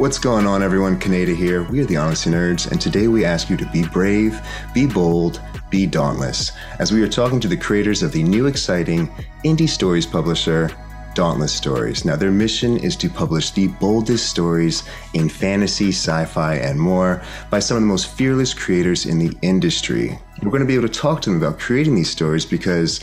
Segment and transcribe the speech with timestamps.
[0.00, 0.98] What's going on, everyone?
[0.98, 1.62] Kaneda here.
[1.64, 4.40] We are the Honesty Nerds, and today we ask you to be brave,
[4.72, 9.08] be bold, be dauntless, as we are talking to the creators of the new exciting
[9.44, 10.70] indie stories publisher,
[11.14, 12.06] Dauntless Stories.
[12.06, 17.22] Now, their mission is to publish the boldest stories in fantasy, sci fi, and more
[17.50, 20.18] by some of the most fearless creators in the industry.
[20.42, 23.00] We're going to be able to talk to them about creating these stories because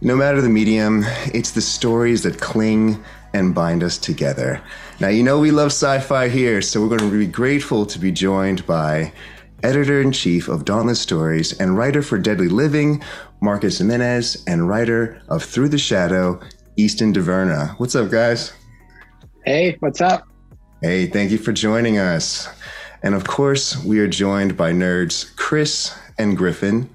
[0.00, 1.04] no matter the medium,
[1.34, 3.04] it's the stories that cling
[3.34, 4.62] and bind us together.
[5.00, 7.98] Now, you know we love sci fi here, so we're going to be grateful to
[7.98, 9.14] be joined by
[9.62, 13.02] editor in chief of Dauntless Stories and writer for Deadly Living,
[13.40, 16.38] Marcus Jimenez, and writer of Through the Shadow,
[16.78, 17.78] Eastin DeVerna.
[17.80, 18.52] What's up, guys?
[19.46, 20.28] Hey, what's up?
[20.82, 22.46] Hey, thank you for joining us.
[23.02, 26.94] And of course, we are joined by nerds Chris and Griffin.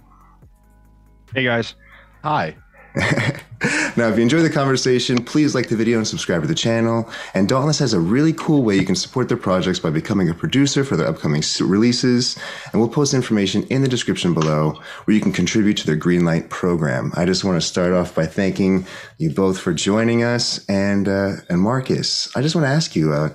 [1.34, 1.74] Hey, guys.
[2.22, 2.56] Hi.
[3.98, 7.10] now, if you enjoy the conversation, please like the video and subscribe to the channel.
[7.34, 10.34] And Dauntless has a really cool way you can support their projects by becoming a
[10.34, 12.38] producer for their upcoming releases.
[12.72, 16.50] And we'll post information in the description below where you can contribute to their Greenlight
[16.50, 17.12] program.
[17.16, 18.86] I just want to start off by thanking
[19.18, 20.64] you both for joining us.
[20.68, 23.30] And uh, and Marcus, I just want to ask you, uh,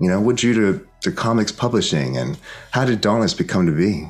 [0.00, 2.38] you know, what drew to, to comics publishing and
[2.70, 4.08] how did Dauntless become to be?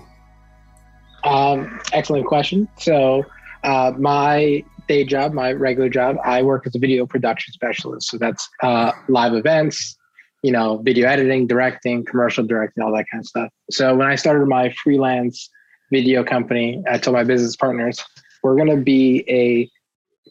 [1.25, 2.69] Um, excellent question.
[2.77, 3.25] So,
[3.65, 8.09] uh, my day job, my regular job, I work as a video production specialist.
[8.09, 9.97] So that's uh, live events,
[10.43, 13.51] you know, video editing, directing, commercial directing, all that kind of stuff.
[13.71, 15.49] So when I started my freelance
[15.93, 18.05] video company, I told my business partners,
[18.43, 19.71] we're going to be a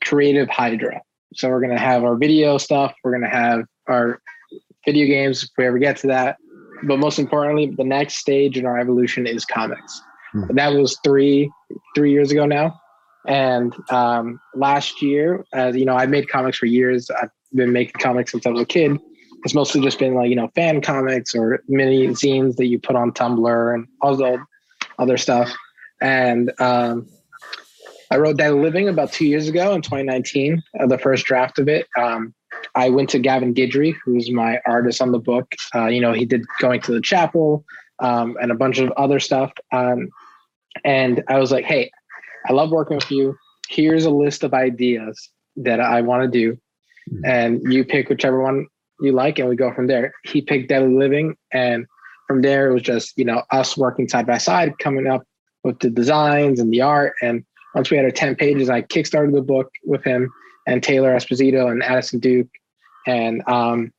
[0.05, 1.01] creative hydra.
[1.33, 4.21] So we're going to have our video stuff, we're going to have our
[4.85, 6.37] video games if we ever get to that.
[6.83, 10.01] But most importantly, the next stage in our evolution is comics.
[10.31, 10.55] Hmm.
[10.55, 11.51] That was three
[11.95, 12.79] three years ago now.
[13.27, 17.09] And um, last year, as you know, I made comics for years.
[17.11, 18.97] I've been making comics since I was a kid.
[19.43, 22.95] It's mostly just been like you know fan comics or mini zines that you put
[22.95, 24.39] on Tumblr and all the
[24.97, 25.51] other stuff.
[26.01, 27.07] And um,
[28.09, 31.67] I wrote Deadly Living about two years ago in 2019, uh, the first draft of
[31.67, 31.87] it.
[31.97, 32.33] Um,
[32.75, 35.51] I went to Gavin Guidry, who's my artist on the book.
[35.75, 37.65] Uh, you know, he did Going to the Chapel
[37.99, 39.51] um, and a bunch of other stuff.
[39.71, 40.09] Um,
[40.83, 41.91] and I was like, hey,
[42.47, 43.35] I love working with you.
[43.69, 46.57] Here's a list of ideas that I want to do.
[47.09, 47.25] Hmm.
[47.25, 48.67] And you pick whichever one
[49.01, 50.13] you like, and we go from there.
[50.23, 51.35] He picked Deadly Living.
[51.51, 51.85] And
[52.27, 55.23] from there, it was just, you know, us working side by side, coming up
[55.63, 57.13] with the designs and the art.
[57.21, 60.31] And once we had our 10 pages, I kickstarted the book with him
[60.65, 62.49] and Taylor Esposito and Addison Duke.
[63.05, 63.93] And um,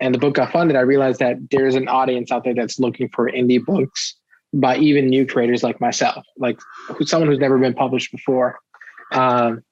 [0.00, 0.76] and the book got funded.
[0.76, 4.14] I realized that there's an audience out there that's looking for indie books
[4.54, 6.58] by even new creators like myself, like
[7.02, 8.58] someone who's never been published before.
[9.12, 9.62] Um,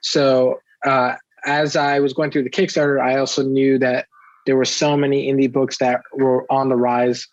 [0.00, 1.14] so uh,
[1.46, 4.06] as I was going through the Kickstarter, I also knew that
[4.46, 7.26] there were so many indie books that were on the rise,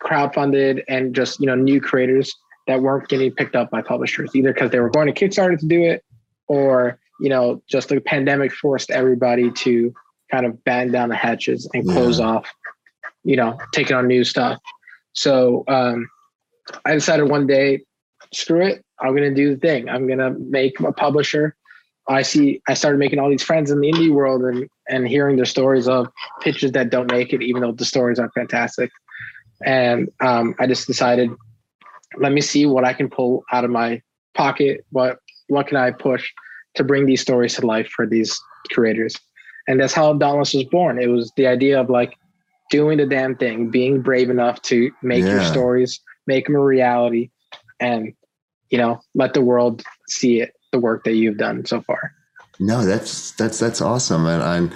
[0.00, 2.34] crowdfunded, and just you know new creators
[2.66, 5.66] that weren't getting picked up by publishers either because they were going to Kickstarter to
[5.66, 6.04] do it,
[6.48, 9.94] or you know just the pandemic forced everybody to
[10.30, 12.26] kind of bang down the hatches and close yeah.
[12.26, 12.50] off,
[13.22, 14.58] you know, taking on new stuff.
[15.12, 16.08] So um,
[16.84, 17.84] I decided one day,
[18.32, 19.88] screw it, I'm gonna do the thing.
[19.88, 21.56] I'm gonna make a publisher.
[22.08, 25.36] I see I started making all these friends in the indie world and and hearing
[25.36, 26.08] their stories of
[26.40, 28.90] pitches that don't make it, even though the stories are fantastic.
[29.64, 31.30] And um, I just decided,
[32.18, 34.00] let me see what I can pull out of my
[34.34, 34.84] pocket.
[34.90, 35.18] What
[35.48, 36.28] what can I push
[36.74, 38.40] to bring these stories to life for these
[38.70, 39.16] creators?
[39.68, 41.00] And that's how Dauntless was born.
[41.00, 42.14] It was the idea of like
[42.70, 45.32] doing the damn thing, being brave enough to make yeah.
[45.32, 47.30] your stories make them a reality,
[47.80, 48.14] and
[48.70, 52.12] you know, let the world see it, the work that you've done so far.
[52.58, 54.72] No, that's that's that's awesome, and I'm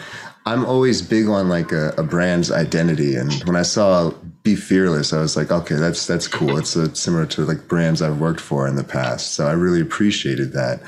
[0.47, 3.17] I'm always big on like a, a, brand's identity.
[3.17, 4.13] And when I saw
[4.45, 6.57] Be Fearless, I was like, okay, that's that's cool.
[6.57, 9.33] It's a, similar to like brands I've worked for in the past.
[9.33, 10.81] So I really appreciated that.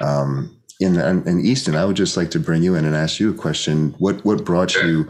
[0.00, 3.30] Um, in, in Eastin, I would just like to bring you in and ask you
[3.30, 3.94] a question.
[3.98, 5.06] What what brought you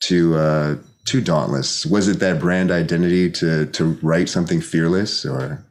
[0.00, 0.76] to uh,
[1.08, 1.86] to Dauntless?
[1.86, 5.64] Was it that brand identity to to write something fearless or?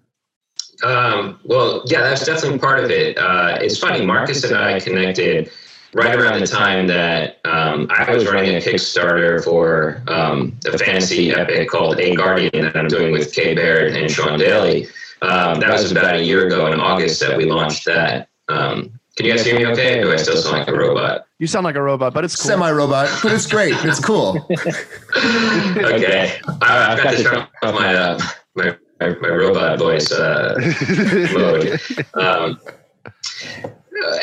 [0.84, 3.18] Um, well, yeah, that's definitely part of it.
[3.18, 5.50] Uh, it's funny, Marcus and I connected
[5.94, 11.32] right around the time that um, I was running a Kickstarter for um, a fantasy
[11.32, 14.88] epic called A Guardian that I'm doing with Kay Baird and Sean Daly.
[15.22, 18.30] Um, that was about a year ago in August that we launched that.
[18.50, 20.00] Um, can you guys hear me okay?
[20.00, 21.27] Or do I still sound like a robot?
[21.40, 22.50] You sound like a robot, but it's cool.
[22.50, 23.76] Semi-robot, but it's great.
[23.84, 24.48] It's cool.
[25.16, 26.40] okay.
[26.62, 28.20] I, have got to turn off my, uh,
[28.56, 30.56] my, my, my, robot voice uh,
[31.34, 31.80] mode.
[32.16, 32.60] Um,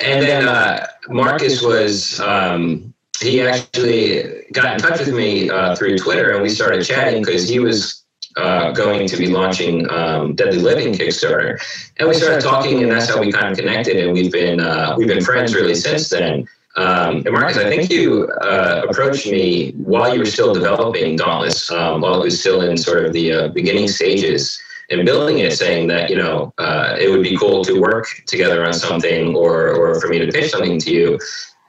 [0.03, 5.99] and then uh, Marcus was, um, he actually got in touch with me uh, through
[5.99, 8.05] Twitter, and we started chatting because he was
[8.37, 11.61] uh, going to be launching um, Deadly Living Kickstarter,
[11.99, 14.97] and we started talking, and that's how we kind of connected, and we've been uh,
[14.99, 16.49] we've been friends really since then.
[16.77, 21.71] Um, and Marcus, I think you uh, approached me while you were still developing Dauntless,
[21.71, 24.61] um, while it was still in sort of the uh, beginning stages
[24.91, 28.67] and building it, saying that you know uh, it would be cool to work together
[28.67, 31.19] on something, or or for me to pitch something to you.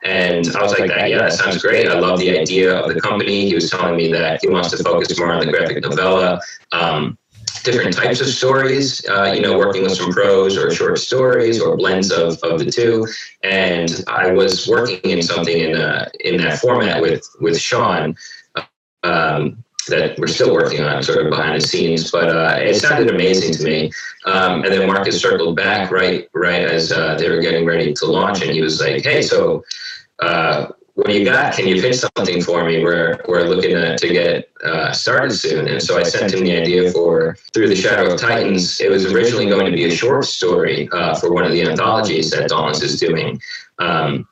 [0.04, 1.88] And I was like, that, yeah, that sounds great.
[1.88, 3.48] I love the idea of the company.
[3.48, 6.40] He was telling me that he wants to focus more on the graphic novella,
[6.72, 7.18] um,
[7.66, 11.76] different types of stories, uh, you know, working with some prose or short stories or
[11.76, 13.08] blends of, of the two.
[13.44, 18.16] And I was working in something in, uh, in that format with, with Sean.
[19.04, 23.14] Um, that we're still working on sort of behind the scenes, but uh, it sounded
[23.14, 23.92] amazing to me.
[24.26, 28.06] Um, and then Marcus circled back right right as uh, they were getting ready to
[28.06, 29.64] launch, and he was like, "Hey, so
[30.20, 31.54] uh, what do you got?
[31.54, 32.82] Can you pitch something for me?
[32.82, 35.68] We're, we're looking to, to get uh, started soon.
[35.68, 38.80] And so I sent him the idea for Through the Shadow of Titans.
[38.80, 42.32] It was originally going to be a short story uh, for one of the anthologies
[42.32, 43.42] that Dauntless is doing.
[43.78, 44.26] Um,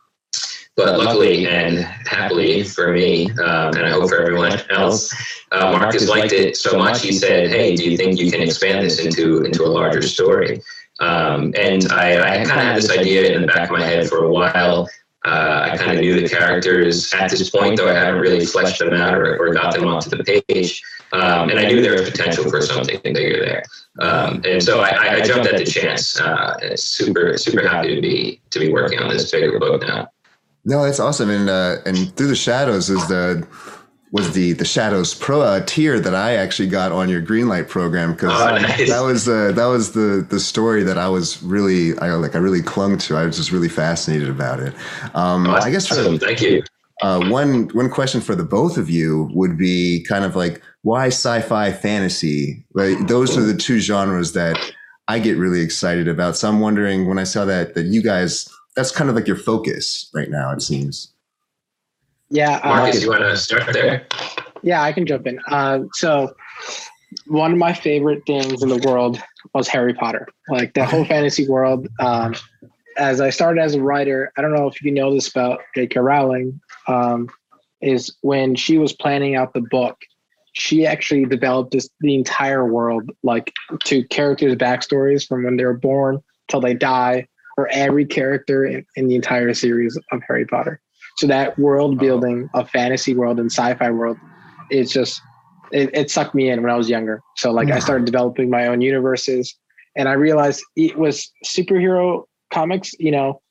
[0.77, 5.13] but luckily and happily for me, um, and I hope for everyone else,
[5.51, 7.03] uh, Marcus liked it so much.
[7.03, 10.63] He said, "Hey, do you think you can expand this into into a larger story?"
[10.99, 14.09] Um, and I, I kind of had this idea in the back of my head
[14.09, 14.89] for a while.
[15.25, 18.79] Uh, I kind of knew the characters at this point, though I haven't really fleshed
[18.79, 20.83] them out or, or got them onto the page.
[21.13, 23.63] Um, and I knew there was potential for something bigger there.
[23.99, 26.19] Um, and so I, I, jumped at the chance.
[26.19, 30.09] Uh, super, super happy to be to be working on this bigger book now.
[30.65, 31.29] No, that's awesome.
[31.29, 33.47] And uh, and through the shadows is the
[34.13, 38.13] was the the Shadows Pro uh, tier that I actually got on your Greenlight program
[38.13, 38.87] because oh, nice.
[38.87, 42.37] that was uh, that was the the story that I was really I like I
[42.37, 43.17] really clung to.
[43.17, 44.73] I was just really fascinated about it.
[45.15, 46.19] Um, oh, I guess for, awesome.
[46.19, 46.63] thank you.
[47.01, 51.07] Uh, one one question for the both of you would be kind of like why
[51.07, 52.63] sci-fi fantasy?
[52.75, 54.59] Like those are the two genres that
[55.07, 56.37] I get really excited about.
[56.37, 59.37] So I'm wondering when I saw that that you guys that's kind of like your
[59.37, 60.51] focus right now.
[60.51, 61.12] It seems.
[62.33, 64.07] Yeah, uh, Marcus, you want to start there?
[64.63, 65.39] Yeah, I can jump in.
[65.49, 66.33] Uh, so,
[67.27, 69.21] one of my favorite things in the world
[69.53, 70.27] was Harry Potter.
[70.49, 71.87] Like the whole fantasy world.
[71.99, 72.33] Um,
[72.97, 75.99] as I started as a writer, I don't know if you know this about J.K.
[75.99, 76.59] Rowling.
[76.87, 77.29] Um,
[77.81, 79.99] is when she was planning out the book,
[80.53, 83.53] she actually developed this the entire world, like
[83.83, 88.83] to characters' backstories from when they were born till they die, for every character in,
[88.95, 90.81] in the entire series of Harry Potter.
[91.17, 94.17] So that world building of fantasy world and sci-fi world,
[94.69, 95.21] it's just
[95.71, 97.21] it, it sucked me in when I was younger.
[97.37, 99.55] So like I started developing my own universes,
[99.95, 102.93] and I realized it was superhero comics.
[102.99, 103.41] You know,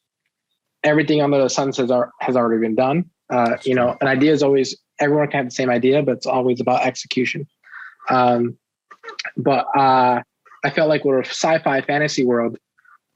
[0.85, 3.11] everything under the sun says are, has already been done.
[3.31, 6.27] Uh, you know, an idea is always everyone can have the same idea, but it's
[6.27, 7.47] always about execution.
[8.11, 8.59] Um,
[9.37, 10.23] but uh,
[10.65, 12.59] I felt like we're a sci-fi fantasy world.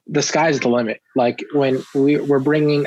[0.07, 1.01] The sky's the limit.
[1.15, 2.87] Like when we, we're bringing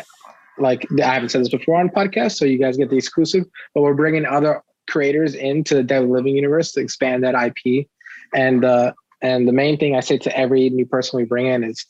[0.60, 3.46] like I haven't said this before on podcast, so you guys get the exclusive.
[3.74, 7.88] But we're bringing other creators into the Dead Living universe to expand that IP.
[8.34, 11.64] And uh, and the main thing I say to every new person we bring in
[11.64, 11.86] is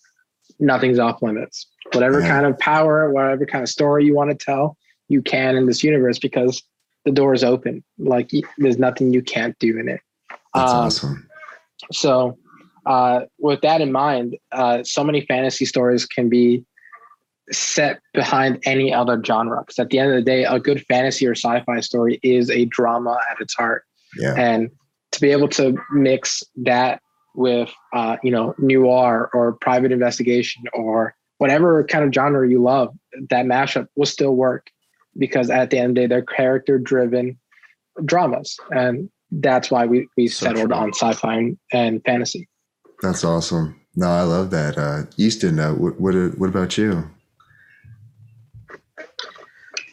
[0.59, 1.67] nothing's off limits.
[1.93, 4.77] Whatever kind of power, whatever kind of story you want to tell,
[5.07, 6.63] you can in this universe because
[7.05, 7.83] the door is open.
[7.97, 10.01] Like there's nothing you can't do in it.
[10.53, 11.29] That's um, awesome.
[11.91, 12.37] So,
[12.85, 16.65] uh, with that in mind, uh, so many fantasy stories can be
[17.51, 21.25] set behind any other genre because at the end of the day a good fantasy
[21.27, 23.83] or sci-fi story is a drama at its heart.
[24.17, 24.33] Yeah.
[24.35, 24.71] and
[25.11, 27.01] to be able to mix that
[27.35, 32.95] with uh, you know noir or private investigation or whatever kind of genre you love
[33.29, 34.69] that mashup will still work
[35.17, 37.37] because at the end of the day they're character driven
[38.05, 38.57] dramas.
[38.71, 40.77] And that's why we, we so settled true.
[40.77, 42.47] on sci-fi and, and, fantasy.
[43.01, 43.75] That's awesome.
[43.95, 47.09] No i love that uh eastin uh, what, what, what about you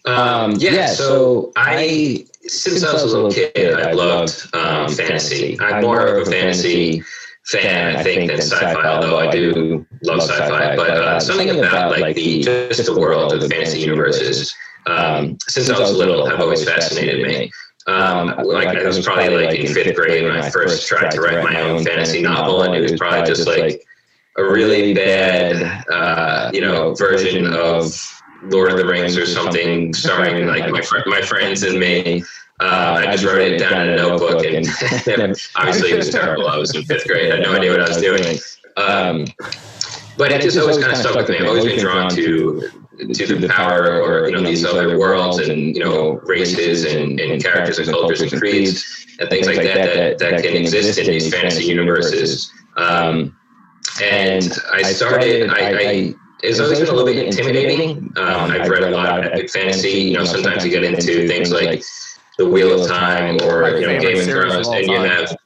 [0.07, 5.59] um, yeah, yeah, so I since, I was a little kid, I loved um, fantasy.
[5.61, 7.03] I'm more of a fantasy
[7.45, 8.87] fan, I think, than sci-fi.
[8.87, 13.41] Although I do love sci-fi, but uh, something about like the just the world of
[13.41, 14.55] the fantasy universes.
[14.87, 17.51] Um, since I was little, have always fascinated me.
[17.89, 21.43] Um, like I was probably like in fifth grade when I first tried to write
[21.43, 23.85] my own fantasy novel, and it was probably just like
[24.37, 30.47] a really bad, uh, you know, version of Lord of the Rings or something, starring
[30.55, 32.23] like my fr- my friends and me.
[32.59, 34.67] Uh, I just wrote it down in a notebook, and
[35.57, 36.49] obviously it was terrible.
[36.49, 38.39] I was in fifth grade; I had no idea what I was doing.
[38.77, 39.27] Um,
[40.17, 41.39] but it just always kind of stuck with me.
[41.39, 42.71] I've always been drawn to
[43.13, 47.43] to the power or you know these other worlds and you know races and, and
[47.43, 51.33] characters and cultures and creeds and things like that that, that can exist in these
[51.33, 52.51] fantasy universes.
[52.77, 53.37] Um,
[54.03, 55.51] and I started.
[55.51, 58.13] I, I it's always been a little bit intimidating.
[58.17, 59.89] Um, I've read a lot of epic fantasy.
[59.89, 61.83] You know, sometimes you get into things like
[62.39, 65.37] the Wheel of Time or you know Game of Thrones, and you have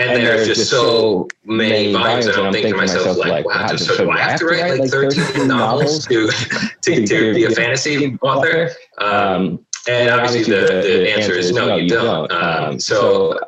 [0.00, 3.98] and, and there's, just so many volumes, and I'm thinking to myself, like, wow, so
[3.98, 6.30] do I have to write like 13 novels to,
[6.82, 8.70] to, to be a fantasy author?
[8.98, 12.32] Um, and obviously, the, the answer is no, you don't.
[12.32, 13.38] Um, so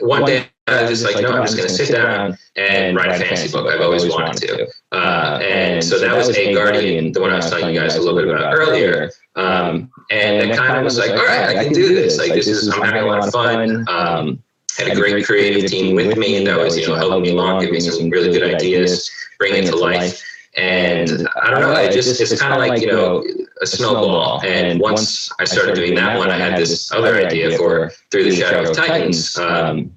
[0.00, 3.22] one day, I was like, no, I'm just going to sit down and write a
[3.22, 3.70] fantasy book.
[3.70, 4.66] I've always wanted to.
[4.92, 8.00] Uh, and so that was A Guardian, the one I was telling you guys a
[8.00, 9.10] little bit about earlier.
[9.36, 12.18] Um, and it kind of was like, all right, I can do this.
[12.18, 13.84] Like, this is, I'm having a lot of fun.
[13.88, 14.42] Um,
[14.78, 17.74] had a great creative team with me that was, you know, helping me along, giving
[17.74, 20.22] me some really good ideas, bringing it to life.
[20.56, 23.22] And I don't know, it just, it's kind of like, you know,
[23.60, 24.40] a snowball.
[24.44, 28.36] And once I started doing that one, I had this other idea for Through the
[28.36, 29.36] Shadow of Titans.
[29.36, 29.93] Um,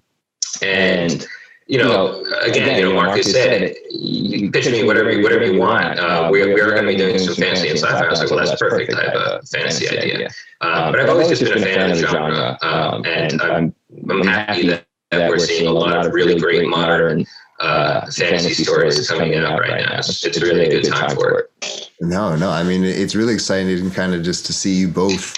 [0.62, 1.28] and,
[1.68, 6.00] you know, again, you know, Marcus said, you can pitch me whatever, whatever you want.
[6.00, 8.06] Uh, we're we're going to be doing some fantasy and sci-fi.
[8.06, 8.94] I was like, well, that's perfect.
[8.94, 10.30] I have a fantasy idea.
[10.62, 12.58] Um, but I've always just been a fan of the genre.
[12.62, 13.76] Um, and I'm
[14.10, 17.26] I'm happy that, that we're seeing a lot of really great modern
[17.60, 19.98] uh, fantasy stories coming out right now.
[19.98, 21.92] It's, it's really a good time for it.
[22.00, 22.50] No, no.
[22.50, 25.36] I mean, it's really exciting and kind of just to see you both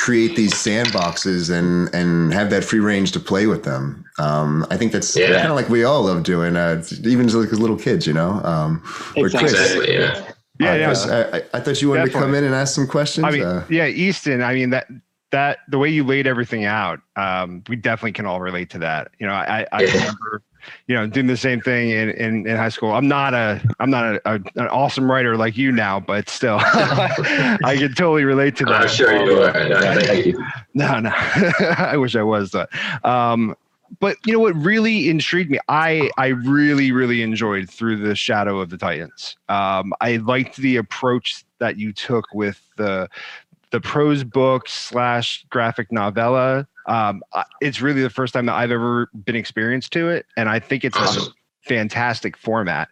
[0.00, 4.04] create these sandboxes and and have that free range to play with them.
[4.18, 5.36] Um, I think that's yeah.
[5.36, 8.14] kind of like we all love doing, uh, even as, like, as little kids, you
[8.14, 8.40] know.
[8.42, 8.82] Um,
[9.14, 9.50] exactly.
[9.50, 10.32] Chris, yeah.
[10.58, 10.86] Yeah, uh, yeah.
[10.86, 12.20] Chris, I, I, thought you wanted Definitely.
[12.20, 13.24] to come in and ask some questions.
[13.24, 14.42] I mean, uh, yeah, Eastin.
[14.42, 14.88] I mean that
[15.32, 19.10] that the way you laid everything out, um, we definitely can all relate to that.
[19.18, 20.42] You know, I, I remember,
[20.86, 22.92] you know, doing the same thing in, in, in high school.
[22.92, 26.58] I'm not a, I'm not a, a, an awesome writer like you now, but still,
[26.62, 28.82] I can totally relate to that.
[28.82, 29.68] I'm sure you are.
[29.68, 30.44] No, thank you.
[30.74, 32.50] No, no, I wish I was.
[32.50, 32.70] But,
[33.04, 33.56] um,
[33.98, 35.58] but you know what really intrigued me?
[35.68, 39.36] I I really really enjoyed through the shadow of the Titans.
[39.48, 43.08] Um, I liked the approach that you took with the
[43.70, 46.66] the prose book slash graphic novella.
[46.86, 47.22] Um,
[47.60, 50.84] it's really the first time that I've ever been experienced to it, and I think
[50.84, 51.24] it's awesome.
[51.24, 52.88] a fantastic format.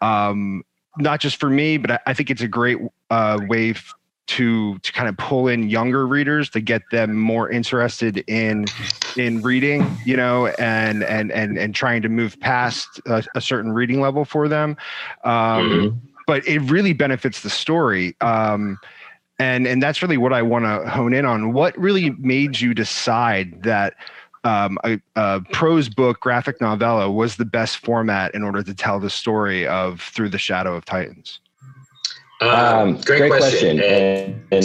[0.00, 0.64] Um,
[0.98, 2.78] not just for me, but I, I think it's a great
[3.10, 3.94] uh, way f-
[4.28, 8.66] to to kind of pull in younger readers to get them more interested in
[9.16, 13.72] in reading, you know, and and and and trying to move past a, a certain
[13.72, 14.76] reading level for them.
[15.24, 15.96] Um, mm-hmm.
[16.26, 18.14] But it really benefits the story.
[18.20, 18.78] Um,
[19.38, 21.52] and and that's really what I want to hone in on.
[21.52, 23.94] What really made you decide that
[24.44, 29.00] um, a, a, prose book, graphic novella, was the best format in order to tell
[29.00, 31.40] the story of Through the Shadow of Titans?
[32.40, 33.78] Um, um great, great, question.
[33.78, 33.80] question.
[33.80, 34.64] And, and,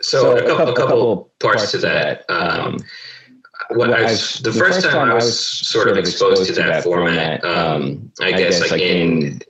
[0.00, 2.24] so, a couple, a couple parts to that.
[2.30, 2.78] Um,
[3.70, 8.12] when I was, the, first time I was sort of exposed to that format, um,
[8.20, 9.40] I guess like in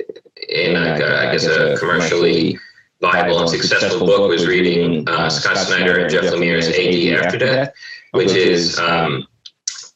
[0.49, 2.59] in like a, I guess a commercially
[3.01, 7.73] viable and successful book was reading uh, Scott Snyder and Jeff Lemire's AD After Death,
[8.13, 9.27] which is um,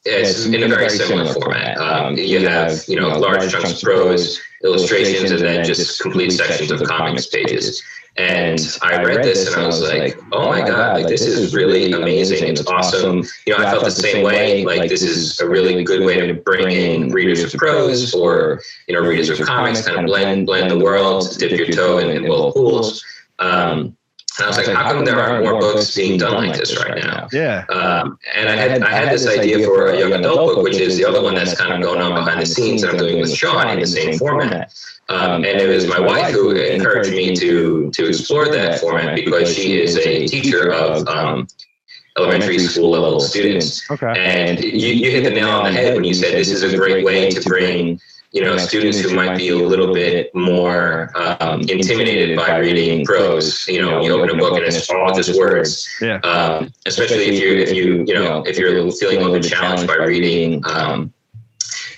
[0.05, 1.77] it's in a very similar format.
[1.77, 6.31] Um, um you have you know large chunks of prose, illustrations, and then just complete
[6.31, 7.81] sections of comics pages.
[8.17, 11.91] And I read this and I was like, oh my God, like this is really
[11.93, 12.45] amazing.
[12.45, 13.23] It's awesome.
[13.45, 14.65] You know, I felt the same way.
[14.65, 18.95] Like this is a really good way to bring in readers of prose or, you
[18.95, 22.25] know, readers of comics, kind of blend, blend the world, dip your toe in, in
[22.25, 23.03] both pools.
[23.39, 23.95] Um,
[24.37, 27.03] and I was like, how come there aren't more books being done like this right
[27.03, 27.27] now?
[27.33, 27.65] Yeah.
[27.69, 30.97] Um, and I had I had this idea for a young adult book, which is
[30.97, 33.33] the other one that's kind of going on behind the scenes that I'm doing with
[33.33, 34.73] Sean in the same format.
[35.09, 39.53] Um, and it was my wife who encouraged me to to explore that format because
[39.53, 41.47] she is a teacher of um,
[42.17, 43.89] elementary school level students.
[43.91, 44.13] Okay.
[44.15, 46.77] And you, you hit the nail on the head when you said this is a
[46.77, 47.99] great way to bring
[48.31, 53.67] you know, students who might be a little bit more um, intimidated by reading prose.
[53.67, 55.87] You know, you open a book and it's all just words.
[56.01, 56.19] Yeah.
[56.19, 59.85] Um, especially if you if you you know if you're feeling a little bit challenged
[59.85, 61.13] by reading um,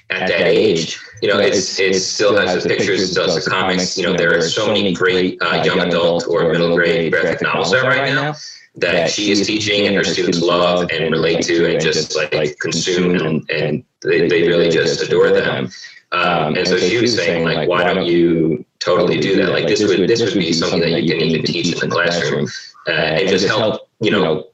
[0.09, 0.99] at that age.
[1.21, 3.97] You know, it's it still has the pictures, it still has the comics.
[3.97, 7.73] You know, there are so many great uh, young adult or middle grade graphic novels
[7.73, 8.35] out right now
[8.75, 13.15] that she is teaching and her students love and relate to and just like consume
[13.15, 15.69] and, and they, they really just adore them.
[16.13, 19.49] Um, and so she was saying, like, why don't you totally do that?
[19.49, 22.47] Like, this would this would be something that you can even teach in the classroom
[22.87, 24.47] uh, and just help, you know,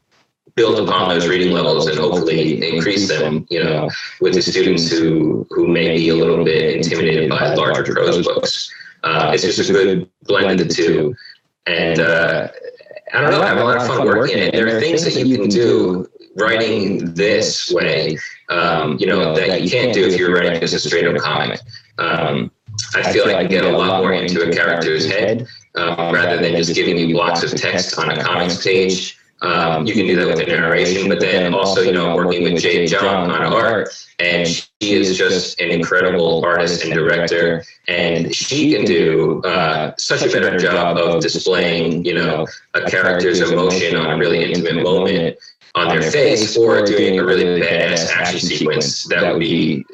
[0.55, 3.89] build upon those reading levels and hopefully increase them, you know,
[4.21, 8.73] with the students who who may be a little bit intimidated by larger prose books.
[9.03, 11.13] Uh, it's just a good blend of the two.
[11.65, 12.47] and uh,
[13.13, 14.53] I don't know, I have a lot of fun working it.
[14.53, 16.08] There are things that you can do
[16.39, 18.17] writing this way,
[18.49, 21.59] um, you know, that you can't do if you're writing just a straight up comic.
[21.97, 22.51] Um,
[22.95, 26.55] I feel like I get a lot more into a character's head um, rather than
[26.55, 29.17] just giving you blocks of text on a comics page.
[29.41, 32.61] Um, you can do that with the narration, but then also, you know, working with
[32.61, 33.87] Jade Jung on art,
[34.19, 40.23] and she is just an incredible artist and director, and she can do uh, such
[40.23, 45.37] a better job of displaying, you know, a character's emotion on a really intimate moment
[45.75, 49.85] on their face, or doing a really badass action sequence that would be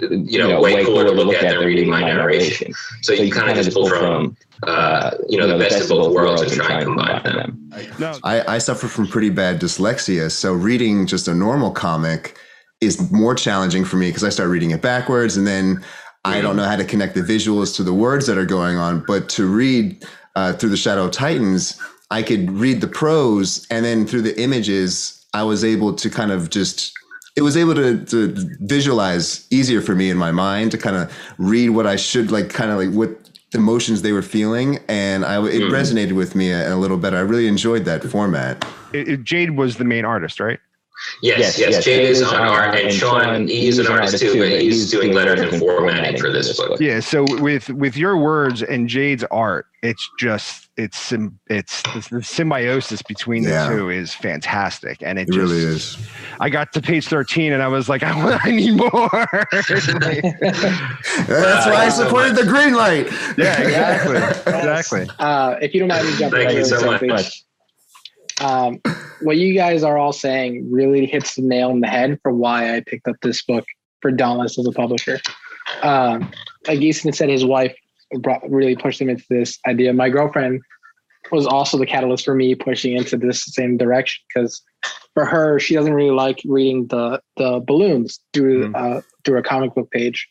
[0.00, 2.72] you know, way cooler to look at than reading my narration.
[3.02, 6.42] So you kind of just pull from, uh, you know, the best of both worlds
[6.42, 7.70] and try and combine them.
[7.98, 8.16] No.
[8.22, 12.38] I, I suffer from pretty bad dyslexia, so reading just a normal comic
[12.80, 15.84] is more challenging for me because I start reading it backwards and then
[16.24, 19.02] I don't know how to connect the visuals to the words that are going on.
[19.06, 20.04] But to read
[20.36, 21.80] uh, through the Shadow of Titans,
[22.10, 26.32] I could read the prose and then through the images, I was able to kind
[26.32, 26.92] of just
[27.36, 31.16] it was able to, to visualize easier for me in my mind to kind of
[31.38, 33.10] read what I should like, kind of like what
[33.52, 35.70] the emotions they were feeling, and I it mm.
[35.70, 37.16] resonated with me a, a, little better.
[37.16, 38.66] I really enjoyed that format.
[38.92, 40.58] It, it, Jade was the main artist, right?
[41.22, 41.84] Yes, yes, yes.
[41.84, 45.58] Jade is on art, and Sean, he's an artist too, but he's doing letters and
[45.60, 46.80] formatting for this book.
[46.80, 51.12] Yeah, so with with your words and Jade's art, it's just it's
[51.48, 53.68] it's the symbiosis between the yeah.
[53.68, 55.96] two is fantastic, and it, it just, really is.
[56.40, 58.90] I got to page thirteen, and I was like, I, I need more.
[59.52, 59.78] That's
[61.66, 63.06] why I supported the green light.
[63.36, 64.16] Yeah, exactly,
[64.52, 65.08] exactly.
[65.18, 67.44] Uh, if you don't mind me jumping, thank you so much
[68.40, 68.80] um,
[69.20, 72.76] what you guys are all saying really hits the nail in the head for why
[72.76, 73.64] I picked up this book
[74.00, 75.20] for Dauntless as a publisher.
[75.82, 76.30] Um,
[76.66, 77.74] like Eastin said, his wife
[78.20, 79.92] brought, really pushed him into this idea.
[79.92, 80.62] My girlfriend
[81.30, 84.62] was also the catalyst for me pushing into this same direction because
[85.14, 88.76] for her, she doesn't really like reading the the balloons through mm.
[88.76, 90.28] uh, through a comic book page,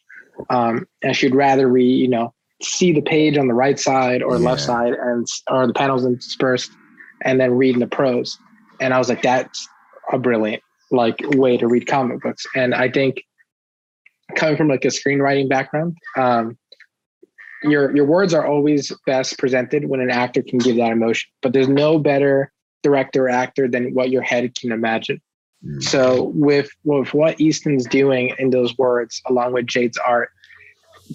[0.50, 4.38] um, and she'd rather read, you know, see the page on the right side or
[4.38, 4.50] yeah.
[4.50, 6.72] left side and or the panels interspersed
[7.22, 8.38] and then reading the prose.
[8.80, 9.68] And I was like, that's
[10.12, 12.46] a brilliant like way to read comic books.
[12.56, 13.24] And I think
[14.36, 16.58] coming from like a screenwriting background, um,
[17.64, 21.30] your your words are always best presented when an actor can give that emotion.
[21.42, 22.52] But there's no better
[22.84, 25.20] director or actor than what your head can imagine.
[25.66, 25.84] Mm.
[25.84, 30.30] So with with what Eastin's doing in those words, along with Jade's art,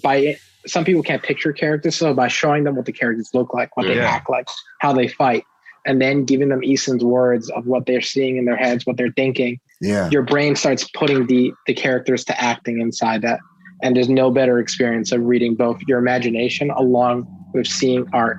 [0.01, 3.75] by some people can't picture characters, so by showing them what the characters look like,
[3.75, 4.47] what they act like,
[4.79, 5.43] how they fight,
[5.85, 9.11] and then giving them Eastin's words of what they're seeing in their heads, what they're
[9.11, 9.59] thinking.
[9.81, 10.09] Yeah.
[10.11, 13.39] Your brain starts putting the the characters to acting inside that.
[13.81, 18.37] And there's no better experience of reading both your imagination along with seeing art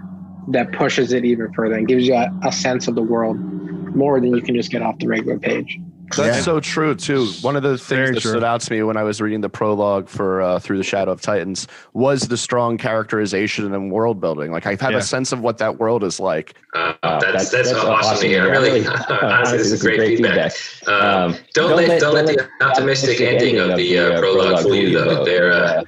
[0.49, 3.39] that pushes it even further and gives you a, a sense of the world
[3.95, 5.79] more than you can just get off the regular page.
[6.16, 6.42] That's yeah.
[6.42, 7.27] so true too.
[7.42, 8.31] One of the things Very that true.
[8.33, 11.12] stood out to me when I was reading the prologue for uh, Through the Shadow
[11.12, 14.50] of Titans was the strong characterization and world building.
[14.50, 14.98] Like I've had yeah.
[14.98, 16.55] a sense of what that world is like.
[16.74, 18.50] Uh, that's, that's, that's, that's awesome to hear.
[18.50, 20.53] Really, honestly, this is great, great feedback.
[20.53, 21.05] feedback.
[21.05, 24.92] Um, don't, don't, let, don't let the optimistic ending of the uh, prologue fool you
[24.98, 25.24] though.
[25.24, 25.85] They're uh,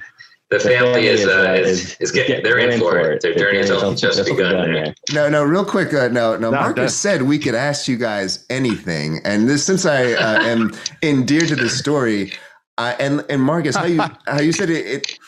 [0.49, 3.21] the family is, uh, is, is getting they're in for it.
[3.21, 4.95] Their journey has only just begun there.
[5.11, 5.93] No, no, real quick.
[5.93, 6.51] Uh, no, no.
[6.51, 11.49] Marcus said we could ask you guys anything, and this since I uh, am endeared
[11.49, 12.31] to this story,
[12.77, 15.19] uh, and and Marcus, how you how you said it, it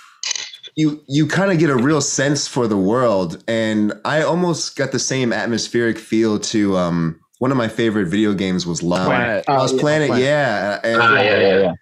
[0.77, 4.93] you you kind of get a real sense for the world, and I almost got
[4.93, 9.47] the same atmospheric feel to um one of my favorite video games was Lost Planet.
[9.49, 10.79] Lost oh, Planet, Planet, yeah.
[10.83, 11.73] And, uh, yeah, yeah, yeah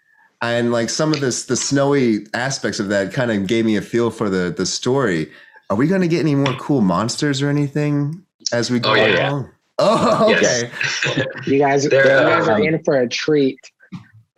[0.41, 3.82] and like some of this the snowy aspects of that kind of gave me a
[3.82, 5.32] feel for the the story.
[5.69, 8.23] Are we going to get any more cool monsters or anything
[8.54, 9.30] as we go oh, yeah.
[9.30, 9.52] along?
[9.80, 10.71] Oh okay.
[10.71, 11.47] Yes.
[11.47, 13.60] you guys, you guys are um, in for a treat.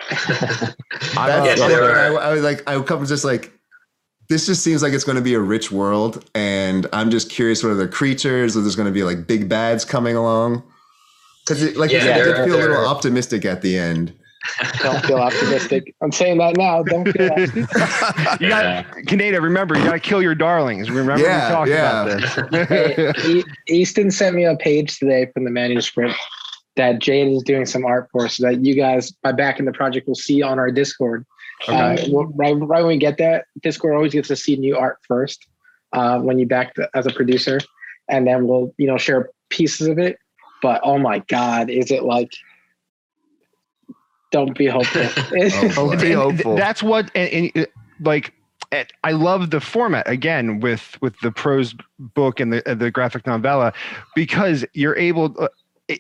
[0.10, 0.74] I,
[1.18, 3.52] I, I was like i come just like
[4.30, 7.64] this just seems like it's going to be a rich world and i'm just curious
[7.64, 10.64] what other creatures or there's going to be like big bads coming along.
[11.46, 14.14] Because like yeah, you did feel a little optimistic at the end
[14.82, 15.96] don't feel optimistic.
[16.02, 16.84] I'm saying that now.
[16.84, 18.84] Don't feel you got yeah.
[19.04, 20.90] Kaneda, remember, you got to kill your darlings.
[20.90, 22.04] Remember yeah, we talked yeah.
[22.04, 23.18] about this.
[23.22, 26.16] hey, Eastin sent me a page today from the manuscript
[26.76, 29.74] that Jade is doing some art for so that you guys, by back in the
[29.74, 31.26] project, will see on our Discord.
[31.64, 31.76] Okay.
[31.76, 35.46] Uh, right, right when we get that, Discord always gets to see new art first
[35.92, 37.60] uh, when you back the, as a producer.
[38.10, 40.18] And then we'll, you know, share pieces of it.
[40.62, 42.32] But oh my God, is it like
[44.32, 45.04] don't be hopeful.
[45.76, 46.56] don't be hopeful.
[46.56, 47.68] That's what, and, and,
[48.02, 48.34] like,
[49.04, 53.74] I love the format again with with the prose book and the the graphic novella
[54.16, 55.36] because you're able.
[55.40, 55.48] Uh,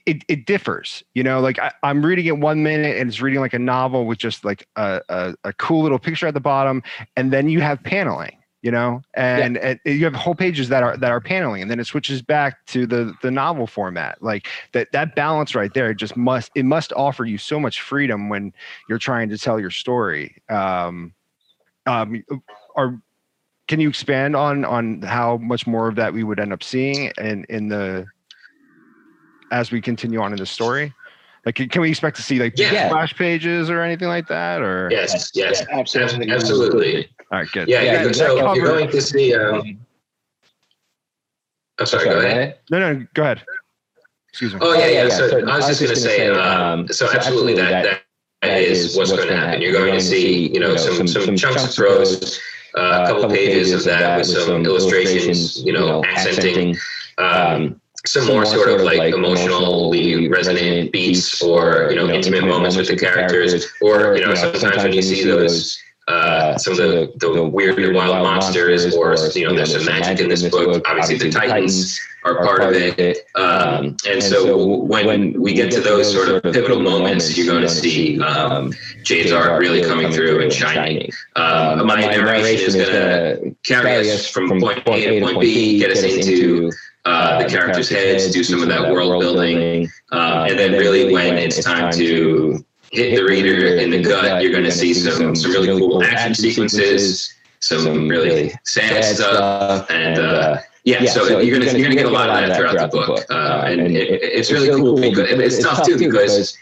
[0.05, 1.39] it, it differs, you know.
[1.39, 4.45] Like I, am reading it one minute and it's reading like a novel with just
[4.45, 6.83] like a, a, a cool little picture at the bottom,
[7.17, 9.01] and then you have paneling, you know?
[9.13, 9.75] And, yeah.
[9.85, 12.65] and, you have whole pages that are that are paneling and then it switches back
[12.67, 14.21] to the the novel format.
[14.21, 18.29] Like that that balance right there just must it must offer you so much freedom
[18.29, 18.53] when
[18.87, 20.41] you're trying to tell your story.
[20.49, 21.13] Um
[21.85, 22.23] um
[22.75, 23.01] are
[23.67, 27.11] can you expand on on how much more of that we would end up seeing
[27.17, 28.05] in in the
[29.51, 30.93] as we continue on in the story?
[31.45, 32.89] Like can we expect to see like yeah.
[32.89, 34.89] splash pages or anything like that or?
[34.91, 35.63] Yes yes.
[35.69, 36.29] Yeah, absolutely.
[36.29, 37.67] Absolutely all right, good.
[37.67, 38.03] Yeah, yeah.
[38.03, 39.35] yeah so you're going to see.
[39.35, 39.79] Um,
[41.77, 42.05] oh, sorry.
[42.05, 42.57] Go ahead.
[42.71, 43.43] No, no, go ahead.
[44.29, 44.59] Excuse me.
[44.63, 45.09] Oh yeah, yeah.
[45.09, 46.27] So, so I was just going to say.
[46.27, 48.01] Um, so, so absolutely, that that,
[48.41, 49.61] that is what's going to happen.
[49.61, 52.39] You're going to see, you know, some some chunks of prose,
[52.75, 56.75] uh, a couple pages of that with some illustrations, you know, accenting.
[57.19, 62.87] Um, some more sort of like emotionally resonant beats or you know intimate moments with
[62.87, 65.77] the characters or you know sometimes when you see those
[66.09, 69.85] uh, some of the, the, the weird and wild monsters, or you know, there's some
[69.85, 70.83] magic in this book.
[70.87, 75.79] Obviously, the Titans are part of it, um, um and so when we get to
[75.79, 80.11] those sort of pivotal moments, you're going to see um, um Jade's art really coming
[80.11, 81.11] through and shining.
[81.35, 85.91] Um, my narration is going to carry us from point A to point B, get
[85.91, 86.71] us into
[87.05, 91.37] uh, the characters' heads, do some of that world building, um, and then really when
[91.37, 95.51] it's time to hit the reader in the gut, you're going to see some some
[95.51, 101.39] really cool action sequences, some really sad stuff, and uh, uh yeah, yeah, so, so
[101.39, 103.63] you're gonna you're gonna get a lot of that throughout, throughout the book, uh, uh,
[103.67, 106.57] and, and it, it's, really cool because it's tough too because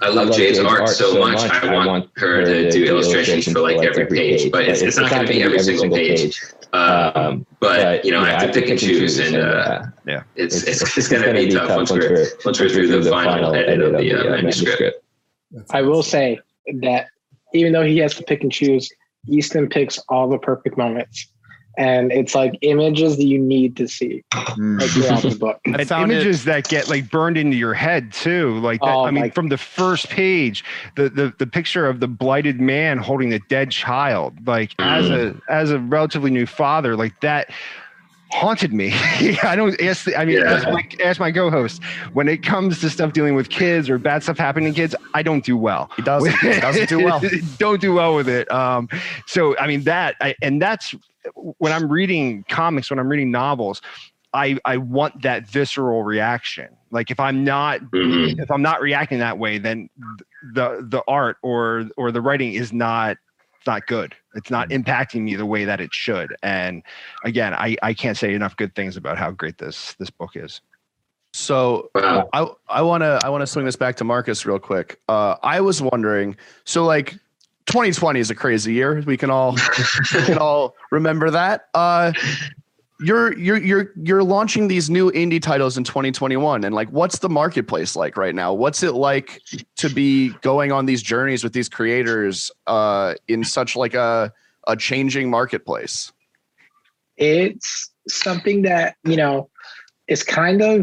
[0.00, 1.40] I love Jade's art so much.
[1.40, 5.26] I want her to do illustrations for like every page, but it's, it's not going
[5.26, 6.40] to be every single page.
[6.72, 10.62] Um, um, but you know, I have to pick and choose, and uh, yeah, it's
[10.64, 13.92] it's, it's going to be tough once we're once we're through the final edit of
[13.92, 15.02] the uh, manuscript.
[15.70, 16.38] I will say
[16.80, 17.08] that
[17.54, 18.90] even though he has to pick and choose,
[19.28, 21.28] Eastin picks all the perfect moments.
[21.76, 24.80] And it's like images that you need to see mm.
[24.80, 25.60] like throughout the book.
[25.64, 26.46] And images it.
[26.46, 28.58] that get like burned into your head too.
[28.58, 29.30] Like that, oh, I mean, my.
[29.30, 30.64] from the first page,
[30.96, 34.44] the, the the picture of the blighted man holding the dead child.
[34.44, 34.84] Like mm.
[34.84, 37.52] as a as a relatively new father, like that
[38.30, 38.92] haunted me.
[39.42, 40.04] I don't ask.
[40.04, 40.52] The, I mean, yeah.
[40.52, 44.22] ask, my, ask my co-host when it comes to stuff dealing with kids or bad
[44.22, 44.94] stuff happening to kids.
[45.14, 45.90] I don't do well.
[45.96, 46.38] He doesn't.
[46.38, 47.20] he doesn't do well.
[47.58, 48.50] don't do well with it.
[48.50, 48.88] Um,
[49.26, 50.94] so I mean that, I, and that's
[51.34, 53.82] when I'm reading comics, when I'm reading novels.
[54.34, 56.68] I, I want that visceral reaction.
[56.90, 58.40] Like if I'm not mm-hmm.
[58.40, 59.88] if I'm not reacting that way, then
[60.52, 63.16] the the art or or the writing is not
[63.68, 64.16] not good.
[64.34, 64.82] It's not mm-hmm.
[64.82, 66.34] impacting me the way that it should.
[66.42, 66.82] And
[67.24, 70.60] again, I, I can't say enough good things about how great this this book is.
[71.32, 72.28] So wow.
[72.32, 74.98] I I want to I want to swing this back to Marcus real quick.
[75.08, 77.12] Uh, I was wondering, so like
[77.66, 79.02] 2020 is a crazy year.
[79.06, 81.68] We can all we can all remember that.
[81.74, 82.12] Uh,
[83.00, 87.28] you're you're you're you're launching these new indie titles in 2021 and like what's the
[87.28, 88.52] marketplace like right now?
[88.52, 89.40] What's it like
[89.76, 94.32] to be going on these journeys with these creators uh in such like a
[94.66, 96.12] a changing marketplace?
[97.16, 99.48] It's something that you know
[100.08, 100.80] is kind of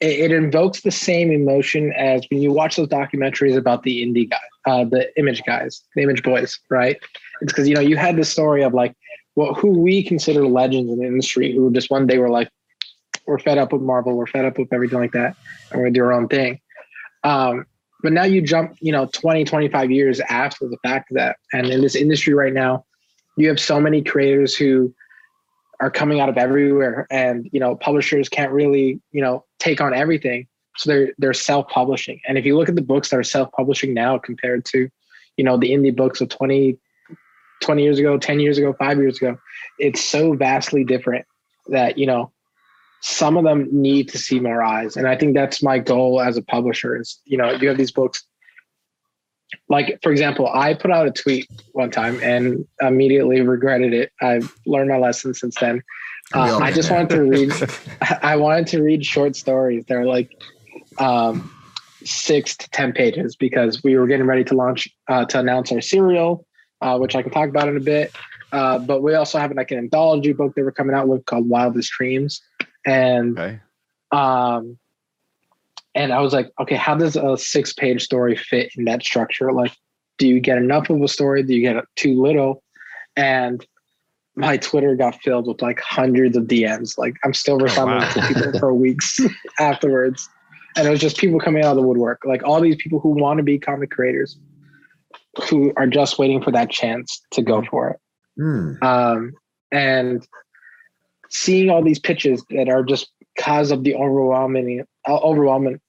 [0.00, 4.30] it, it invokes the same emotion as when you watch those documentaries about the indie
[4.30, 6.96] guy uh the image guys the image boys right?
[7.40, 8.94] It's because you know you had the story of like
[9.36, 12.50] well, who we consider legends in the industry who just one day were like,
[13.26, 15.36] we're fed up with Marvel, we're fed up with everything like that,
[15.70, 16.60] and we're gonna do our own thing.
[17.24, 17.66] Um,
[18.02, 21.36] but now you jump, you know, 20, 25 years after the fact of that.
[21.54, 22.84] And in this industry right now,
[23.36, 24.94] you have so many creators who
[25.80, 29.92] are coming out of everywhere and you know publishers can't really you know take on
[29.92, 33.92] everything so they're they're self-publishing and if you look at the books that are self-publishing
[33.92, 34.88] now compared to
[35.36, 36.78] you know the indie books of 20
[37.64, 39.36] 20 years ago, 10 years ago, five years ago.
[39.78, 41.24] It's so vastly different
[41.68, 42.30] that, you know,
[43.00, 44.96] some of them need to see more eyes.
[44.96, 47.92] And I think that's my goal as a publisher is, you know, you have these
[47.92, 48.24] books.
[49.68, 54.12] Like, for example, I put out a tweet one time and immediately regretted it.
[54.20, 55.82] I've learned my lesson since then.
[56.34, 57.52] Uh, I just wanted to read,
[58.22, 59.84] I wanted to read short stories.
[59.86, 60.30] They're like,
[60.98, 61.50] um,
[62.04, 65.80] six to 10 pages because we were getting ready to launch, uh, to announce our
[65.80, 66.46] serial
[66.84, 68.12] uh, which I can talk about in a bit.
[68.52, 71.48] Uh, but we also have like an anthology book that we're coming out with called
[71.48, 72.42] Wildest Dreams,
[72.84, 73.60] and okay.
[74.12, 74.78] um,
[75.94, 79.50] and I was like, okay, how does a six-page story fit in that structure?
[79.50, 79.72] Like,
[80.18, 81.42] do you get enough of a story?
[81.42, 82.62] Do you get too little?
[83.16, 83.66] And
[84.36, 86.98] my Twitter got filled with like hundreds of DMs.
[86.98, 88.12] Like I'm still oh, responding oh, wow.
[88.12, 89.20] to people for weeks
[89.58, 90.28] afterwards.
[90.76, 92.24] And it was just people coming out of the woodwork.
[92.24, 94.36] Like all these people who want to be comic creators
[95.48, 98.00] who are just waiting for that chance to go for it.
[98.40, 98.82] Mm.
[98.82, 99.32] Um,
[99.72, 100.26] and
[101.30, 105.80] seeing all these pitches that are just because of the overwhelming uh, overwhelming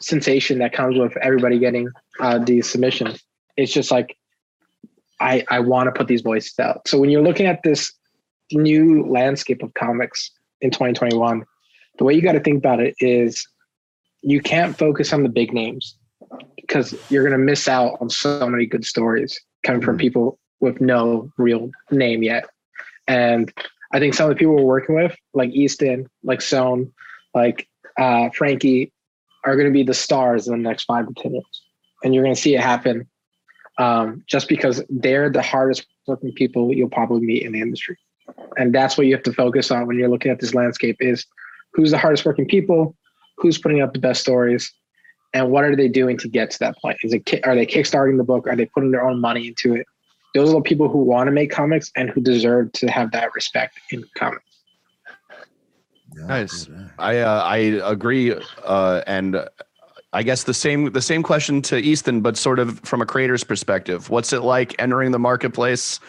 [0.00, 1.88] sensation that comes with everybody getting
[2.20, 3.22] uh, these submissions.
[3.56, 4.16] It's just like
[5.20, 6.86] I I want to put these voices out.
[6.86, 7.92] So when you're looking at this
[8.52, 11.44] new landscape of comics in 2021,
[11.98, 13.46] the way you got to think about it is
[14.22, 15.96] you can't focus on the big names
[16.66, 20.00] because you're going to miss out on so many good stories coming from mm-hmm.
[20.00, 22.48] people with no real name yet.
[23.06, 23.52] And
[23.92, 26.92] I think some of the people we're working with, like Eastin, like Sean,
[27.34, 28.92] like uh, Frankie,
[29.44, 31.62] are going to be the stars in the next five to 10 years.
[32.02, 33.06] And you're going to see it happen
[33.78, 37.96] um, just because they're the hardest working people you'll probably meet in the industry.
[38.56, 41.24] And that's what you have to focus on when you're looking at this landscape is
[41.72, 42.96] who's the hardest working people,
[43.36, 44.72] who's putting up the best stories,
[45.32, 46.98] and what are they doing to get to that point?
[47.02, 48.46] Is it are they kickstarting the book?
[48.46, 49.86] Are they putting their own money into it?
[50.34, 53.34] Those are the people who want to make comics and who deserve to have that
[53.34, 54.44] respect in comics.
[56.14, 56.68] Nice.
[56.98, 58.34] I uh, I agree,
[58.64, 59.36] uh, and
[60.12, 63.44] I guess the same the same question to Eastin, but sort of from a creator's
[63.44, 64.08] perspective.
[64.08, 66.00] What's it like entering the marketplace?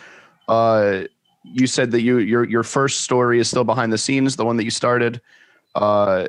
[0.47, 1.03] Uh,
[1.43, 4.58] you said that you your your first story is still behind the scenes, the one
[4.58, 5.21] that you started.
[5.75, 6.27] Uh,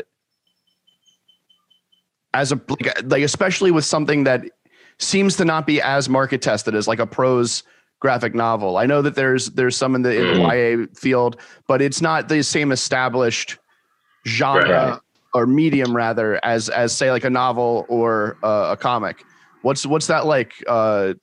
[2.39, 4.45] as a like, like especially with something that
[4.99, 7.65] seems to not be as market tested as like a prose
[8.01, 8.77] graphic novel.
[8.77, 10.87] I know that there's there's some in the, in the mm.
[10.87, 13.59] YA field, but it's not the same established
[14.27, 15.01] genre right.
[15.35, 19.25] or medium rather as as say like a novel or uh, a comic.
[19.63, 20.53] What's what's that like?
[20.67, 21.15] Uh,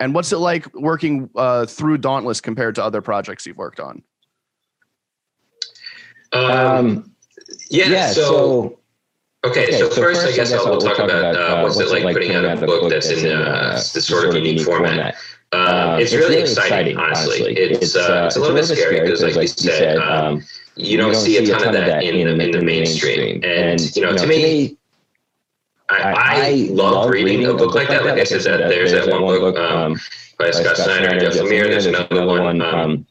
[0.00, 4.02] and what's it like working uh, through Dauntless compared to other projects you've worked on?
[6.32, 7.12] Um,
[7.68, 8.78] yeah, yeah so, so
[9.44, 11.62] Okay, okay, so, so first, I guess, I guess I'll, we'll talk, talk about, uh,
[11.62, 14.62] what's, what's it like putting out a book that's in uh, this sort of unique
[14.62, 15.14] format.
[15.52, 17.54] Uh, it's, it's, really exciting, honestly.
[17.56, 21.14] It's, uh, it's a little bit scary because, like you said, um, um, you don't
[21.14, 23.40] see a ton of that in the, in the mainstream.
[23.44, 24.76] And, you know, to me,
[25.88, 28.04] I, I love reading a book like that.
[28.04, 30.00] Like I said, there's that one book um, um,
[30.38, 31.68] by Scott Snyder and Jeff Lemire.
[31.68, 33.06] There's another one.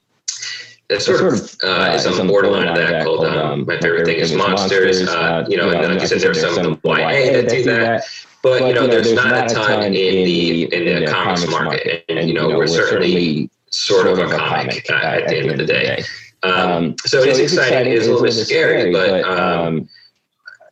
[0.89, 3.38] Um, it's sort, sort of uh, uh, is on the borderline of that called um,
[3.38, 5.08] um, My Favorite Thing is Monsters.
[5.08, 8.06] Uh, you know, and like you said, there's some of them YA that do that.
[8.41, 12.06] But, you know, there's not a ton in the in the comics market.
[12.08, 16.04] And, you know, we're certainly sort of a comic at the end of the day.
[16.43, 17.91] Um, so it is exciting.
[17.91, 19.89] It is a little bit scary, but, um,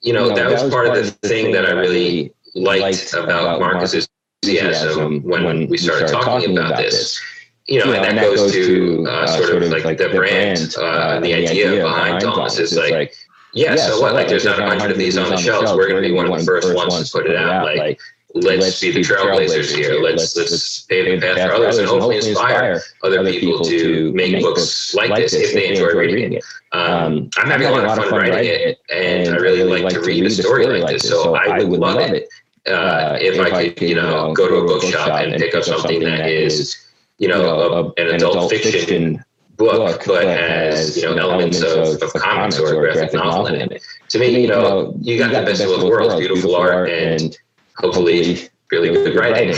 [0.01, 4.07] you know, that was part of the thing that I really liked about Marcus's
[4.43, 7.19] enthusiasm when we started talking about this
[7.67, 10.81] you know, and, that, goes, to uh, uh, sort, of like, like the, brand, uh,
[10.81, 13.15] uh the, idea, idea behind Dauntless is like, like
[13.53, 14.13] yeah, yeah, so what?
[14.13, 15.71] Like, there's not a hundred of these on the shelves.
[15.71, 17.65] We're going to be one of the first ones to put it out.
[17.77, 17.99] Like,
[18.33, 19.99] let's be the trailblazers here.
[20.01, 24.93] Let's let's pave the path for others and hopefully inspire other people to make books
[24.93, 26.43] like this if they enjoy reading it.
[26.73, 30.01] Um, um I'm having a lot of fun writing it, and I really like to
[30.01, 31.07] read a story like this.
[31.07, 32.27] So I would love it
[32.67, 36.29] uh, if I could, you know, go to a bookshop and pick up something that
[36.29, 36.84] is
[37.17, 39.25] you know, a, an, an, adult, adult fiction, fiction
[39.57, 43.81] book, but has, you know, elements, of, of, comics or a graphic novel in it.
[44.09, 47.37] To me, you know, you got, the best of both worlds, beautiful art and
[47.77, 49.55] hopefully really good writing.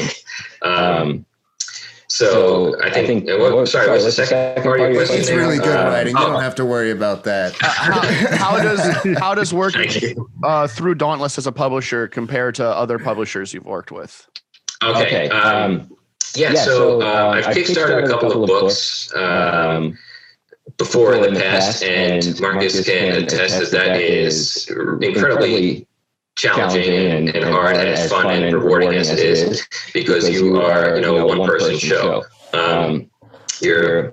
[0.61, 1.25] Um,
[2.09, 5.19] so, I think, I think well, sorry, what's the second part of your question?
[5.19, 6.15] It's really good uh, writing.
[6.15, 6.31] You oh.
[6.31, 7.53] don't have to worry about that.
[7.61, 8.01] Uh, how,
[8.37, 13.53] how, does how does working uh, through Dauntless as a publisher compare to other publishers
[13.53, 14.27] you've worked with?
[14.83, 15.27] Okay.
[15.27, 15.29] okay.
[15.29, 15.96] Um, um
[16.35, 19.97] yeah, yeah so, uh, I've, I've kickstarted, a couple, of books um, um,
[20.77, 24.69] before, in the past, and Marcus, Marcus can attest that that is
[25.01, 25.87] incredibly
[26.35, 30.95] challenging and, and hard and as fun and rewarding as it is because you are,
[30.95, 32.23] you know, a one person show.
[32.53, 33.09] Um, um,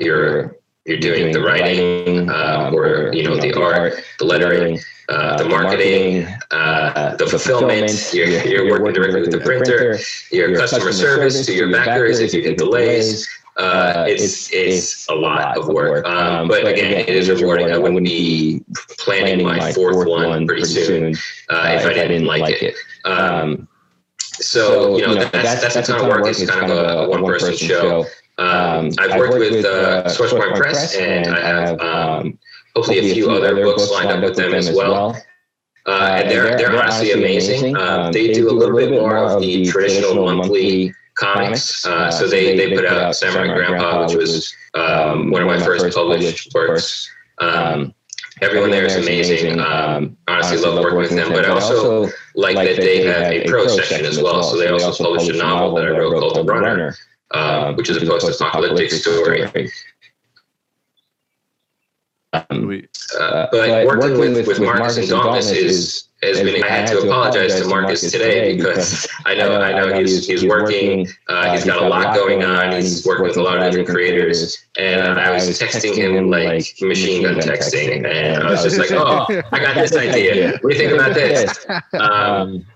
[0.00, 5.36] you're you're you're doing the writing um, or you know the art, the lettering uh,
[5.36, 8.10] the marketing, uh, the, fulfillment.
[8.14, 9.98] You're, you're, working directly with the printer.
[10.30, 13.28] Your customer service to your backers if you get delays.
[13.56, 17.70] Uh, it's it's a lot of work, um, but again, it is rewarding.
[17.70, 18.64] I wouldn't be
[18.98, 21.20] planning my fourth one pretty soon if
[21.50, 22.74] I didn't like it.
[23.04, 23.68] Um,
[24.18, 26.26] so you know that's that's the kind of work.
[26.26, 28.06] It's kind of a one person show.
[28.38, 32.38] Um, I've worked with uh, SourcePoint Press, and I have um,
[32.74, 35.16] hopefully, hopefully a few, other, other books lined up with them, them as well.
[35.86, 37.60] Uh, uh, and they're, they're, they're honestly amazing.
[37.60, 37.76] amazing.
[37.76, 41.86] Um, they, they do a little bit more of the traditional monthly comics.
[41.86, 45.94] Uh, so they, they put out Samurai Grandpa, which was um, one of my first
[45.94, 47.10] published works.
[47.38, 47.94] Um,
[48.40, 49.60] everyone there is amazing.
[49.60, 53.76] Um, honestly, love working with them, but I also like that they have a prose
[53.76, 54.42] section as well.
[54.42, 56.94] So they also published a novel that I wrote called The Runner,
[57.30, 59.70] uh, which is a post-apocalyptic story.
[62.32, 62.82] Um,
[63.18, 66.62] uh, but working with, with Marcus and Dauntless is has been.
[66.64, 71.06] I had to apologize to Marcus today because I know I know he's he's working.
[71.28, 72.72] Uh, he's got a lot going on.
[72.72, 77.22] He's working with a lot of different creators, and I was texting him like machine
[77.22, 80.58] gun texting, and I was just like, "Oh, I got this idea.
[80.62, 82.66] What do you think about this?" Um,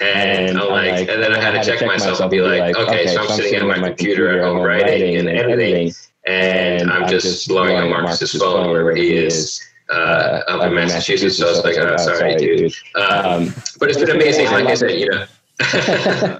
[0.00, 3.22] and I'm like, and then I had to check myself and be like, okay, so
[3.22, 5.92] I'm sitting at my computer at home writing and editing,
[6.26, 11.38] and I'm just blowing on Marcus's phone where he is uh, up in Massachusetts.
[11.38, 12.72] So I was like, oh, sorry, dude.
[12.94, 14.46] Um, but it's been amazing.
[14.46, 15.26] Like I said, you know.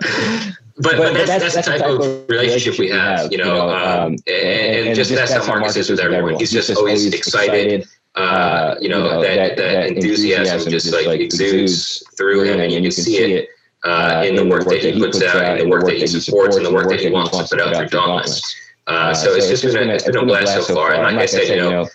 [0.78, 4.86] but, but that's, that's, that's the type of relationship we have, you know, um, and,
[4.86, 6.36] and just that's how Marcus is with everyone.
[6.36, 7.88] He's just always excited.
[8.18, 13.18] Uh, you know, that, that enthusiasm just like exudes through him, and you can see
[13.18, 13.48] it
[13.84, 16.66] uh, in the work that he puts out, in the work that he supports, and
[16.66, 18.42] the work that he wants to put out through Dauntless.
[18.88, 20.94] Uh, so it's just been a, it's been a blast so far.
[20.94, 21.86] And like I said, you know,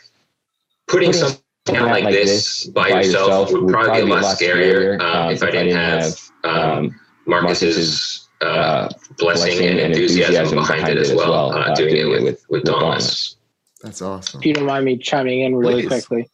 [0.88, 5.32] putting something account like, like this by yourself would probably be a lot scarier um,
[5.32, 11.60] if I didn't have um, Marcus's uh, blessing and enthusiasm behind it as well, uh,
[11.60, 13.38] uh, doing it with, with Dauntless.
[13.84, 14.39] That's awesome.
[14.39, 16.06] If you don't mind me chiming in really Please.
[16.06, 16.30] quickly.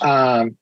[0.00, 0.56] Um,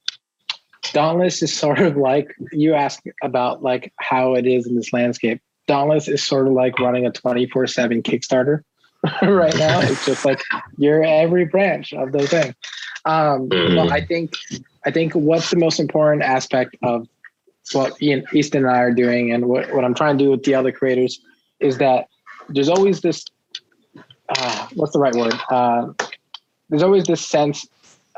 [0.92, 5.40] Dauntless is sort of like you asked about like how it is in this landscape.
[5.68, 8.62] Dauntless is sort of like running a 24 7 Kickstarter
[9.22, 9.80] right now.
[9.82, 10.40] It's just like
[10.78, 12.54] you're every branch of the thing.
[13.04, 13.76] Um, mm-hmm.
[13.76, 14.32] But I think
[14.86, 17.06] I think what's the most important aspect of
[17.72, 20.42] what Ian, Eastin and I are doing, and what, what I'm trying to do with
[20.44, 21.20] the other creators,
[21.60, 22.06] is that
[22.48, 23.24] there's always this.
[24.28, 25.34] Uh, what's the right word?
[25.50, 25.92] Uh,
[26.70, 27.66] there's always this sense,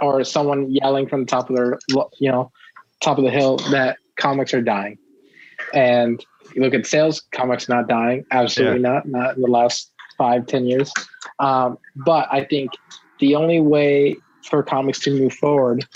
[0.01, 1.79] or someone yelling from the top of their,
[2.19, 2.53] you know,
[3.01, 4.99] top of the hill that comics are dying,
[5.75, 8.89] and you look at sales, comics not dying, absolutely yeah.
[8.93, 10.93] not, not in the last five, ten years.
[11.39, 12.71] Um, but I think
[13.21, 14.17] the only way
[14.49, 15.87] for comics to move forward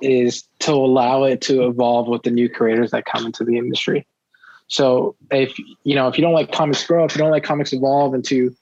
[0.00, 4.06] is to allow it to evolve with the new creators that come into the industry.
[4.68, 7.72] So if you know if you don't like comics grow, if you don't like comics
[7.72, 8.54] evolve into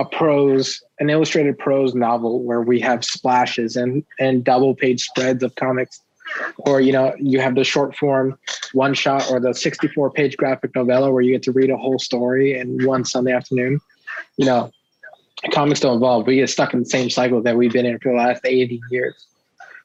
[0.00, 5.42] a prose, an illustrated prose novel where we have splashes and and double page spreads
[5.42, 6.00] of comics,
[6.56, 8.38] or you know you have the short form
[8.72, 11.98] one shot or the 64 page graphic novella where you get to read a whole
[11.98, 13.78] story in one Sunday afternoon.
[14.38, 14.70] You know,
[15.52, 16.26] comics don't evolve.
[16.26, 18.80] We get stuck in the same cycle that we've been in for the last 80
[18.90, 19.26] years.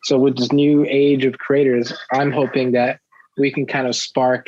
[0.04, 3.00] So with this new age of creators, I'm hoping that
[3.38, 4.48] we can kind of spark,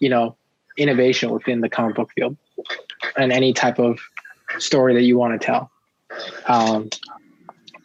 [0.00, 0.36] you know,
[0.76, 2.36] innovation within the comic book field
[3.16, 4.00] and any type of
[4.58, 5.70] story that you want to tell.
[6.46, 6.90] Um,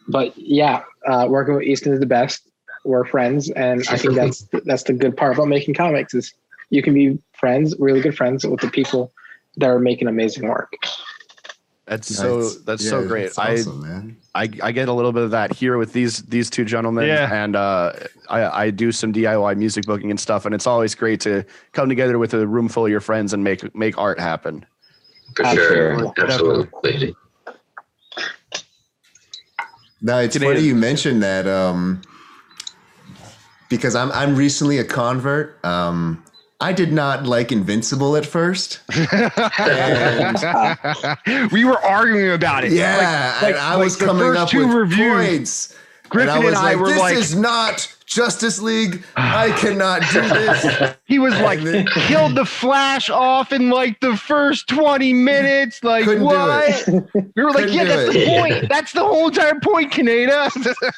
[0.08, 2.42] but yeah, uh, working with Eastin is the best.
[2.84, 6.32] We're friends, and I think that's that's the good part about making comics is
[6.70, 9.12] you can be friends, really good friends with the people
[9.56, 10.72] that are making amazing work.
[11.86, 13.32] That's so that's yeah, so great.
[13.36, 16.64] Awesome, I, I I get a little bit of that here with these these two
[16.64, 17.08] gentlemen.
[17.08, 17.28] Yeah.
[17.32, 17.92] And uh,
[18.28, 21.88] I, I do some DIY music booking and stuff, and it's always great to come
[21.88, 24.64] together with a room full of your friends and make make art happen.
[25.36, 26.12] For sure.
[26.18, 27.14] Absolutely.
[30.02, 32.02] Now it's funny you mentioned that um,
[33.68, 35.62] because I'm I'm recently a convert.
[35.64, 36.24] Um,
[36.62, 38.80] I did not like Invincible at first.
[41.52, 42.72] we were arguing about it.
[42.72, 45.74] Yeah, like, like, I was like coming up with reviews, points.
[46.10, 49.04] Griffin and I, and I like, were this like, is not Justice League.
[49.14, 50.96] I cannot do this.
[51.10, 55.82] He was like, killed the Flash off in like the first 20 minutes.
[55.82, 56.86] Like, what?
[57.34, 58.12] We were like, Couldn't yeah, that's it.
[58.12, 58.68] the point.
[58.68, 60.48] That's the whole entire point, Canada."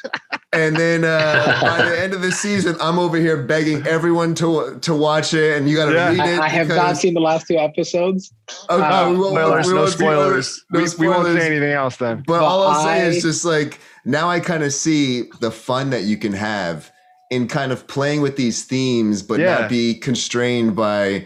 [0.53, 4.77] and then uh, by the end of the season, I'm over here begging everyone to
[4.79, 6.09] to watch it, and you got to yeah.
[6.09, 6.39] read it.
[6.39, 8.31] I, I have not seen the last two episodes.
[8.69, 10.65] Oh, uh, we won't, spoilers, we won't no spoilers.
[10.71, 10.99] No we, spoilers.
[10.99, 12.17] we won't say anything else then.
[12.17, 15.51] But, but all I'll I, say is just like now I kind of see the
[15.51, 16.91] fun that you can have
[17.31, 19.59] in kind of playing with these themes, but yeah.
[19.59, 21.25] not be constrained by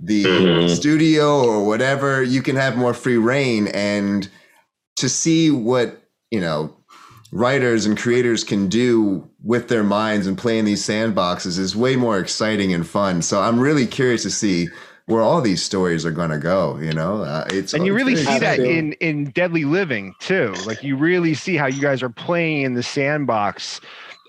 [0.00, 0.74] the mm-hmm.
[0.74, 2.22] studio or whatever.
[2.22, 4.28] You can have more free reign and
[4.96, 6.76] to see what, you know,
[7.30, 11.96] writers and creators can do with their minds and play in these sandboxes is way
[11.96, 13.22] more exciting and fun.
[13.22, 14.68] So I'm really curious to see
[15.06, 18.16] where all these stories are going to go you know uh, it's and you really
[18.16, 22.10] see that in in deadly living too like you really see how you guys are
[22.10, 23.80] playing in the sandbox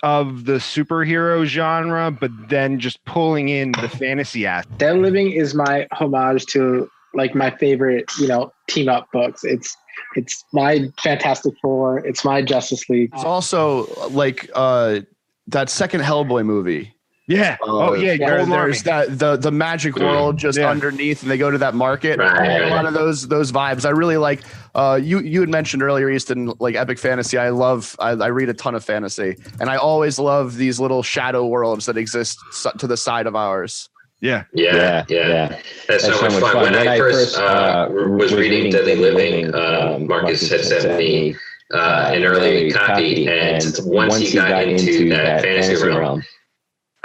[0.04, 5.56] of the superhero genre but then just pulling in the fantasy aspect deadly living is
[5.56, 9.44] my homage to like my favorite, you know, team up books.
[9.44, 9.76] It's
[10.16, 12.00] it's my Fantastic Four.
[12.00, 13.12] It's my Justice League.
[13.14, 15.02] It's also like uh,
[15.48, 16.95] that second Hellboy movie.
[17.28, 17.58] Yeah.
[17.62, 18.14] Uh, oh yeah.
[18.14, 18.72] yeah, Golden Army.
[18.72, 20.02] There's that the the magic Mm.
[20.04, 20.70] world just Yeah.
[20.70, 22.20] underneath, and they go to that market.
[22.20, 22.62] Right.
[22.62, 23.86] A lot of those those vibes.
[23.86, 24.42] I really like.
[24.76, 27.38] Uh, you you had mentioned earlier, Eastin, like epic fantasy.
[27.38, 27.96] I love.
[28.00, 31.88] I, I read a ton of fantasy, and I always love these little shadow worlds
[31.88, 33.90] that exist s- to the side of ours.
[34.22, 34.44] Yeah.
[34.54, 35.28] Yeah, yeah.
[35.28, 35.60] yeah.
[35.88, 36.62] That's, so, much fun.
[36.64, 41.36] When, I first uh, was reading Deadly Living, uh, Marcus had sent me
[41.74, 46.24] uh, an early copy, and once he got into that fantasy realm,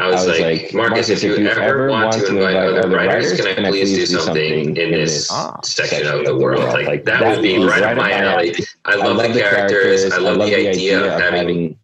[0.01, 3.93] I was like, Marcus, if you ever want to invite other writers, can I please
[3.95, 6.65] do something in this Ah, section of the world?
[6.87, 8.55] Like that would be right up my alley.
[8.87, 10.11] I love the characters.
[10.13, 11.79] I love the idea of having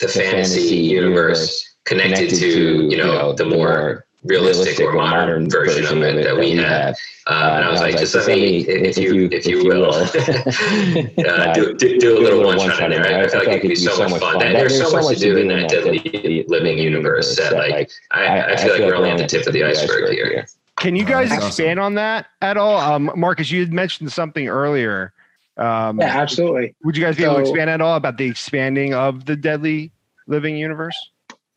[0.00, 6.24] the fantasy universe connected to you know the more realistic or modern version of it
[6.24, 6.96] that we have.
[7.26, 11.74] Uh, and I was like, just let me, if you if you will, uh, do,
[11.74, 13.18] do, do a little one shot in there.
[13.18, 14.42] I, I feel like it could be so much fun.
[14.42, 18.56] And there's so much to do in that deadly living universe that like I, I
[18.56, 20.46] feel like we're only at the tip of the iceberg here.
[20.76, 22.78] Can you guys expand on that at all?
[22.78, 25.12] Um, Marcus, you had mentioned something earlier.
[25.56, 26.74] Um, Yeah, absolutely.
[26.84, 29.90] Would you guys be able to expand at all about the expanding of the Deadly
[30.26, 30.96] Living Universe?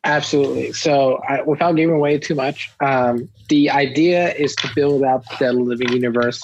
[0.04, 0.72] Absolutely.
[0.72, 5.52] So, I, without giving away too much, um, the idea is to build out the
[5.52, 6.42] living universe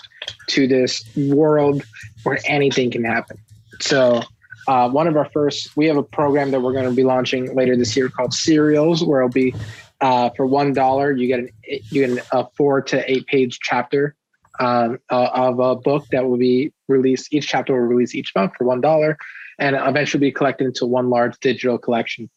[0.48, 1.82] to this world
[2.24, 3.38] where anything can happen.
[3.80, 4.22] So,
[4.68, 7.54] uh, one of our first, we have a program that we're going to be launching
[7.54, 9.54] later this year called Serials, where it'll be
[10.00, 14.14] uh, for one dollar you get an you get a four to eight page chapter
[14.60, 17.32] um, of a book that will be released.
[17.32, 19.16] Each chapter will release each month for one dollar,
[19.58, 22.28] and eventually be collected into one large digital collection.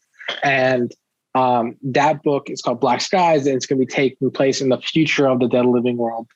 [0.43, 0.93] And
[1.36, 4.69] um, that book is called Black Skies, and it's going to be taking place in
[4.69, 6.27] the future of the dead living world.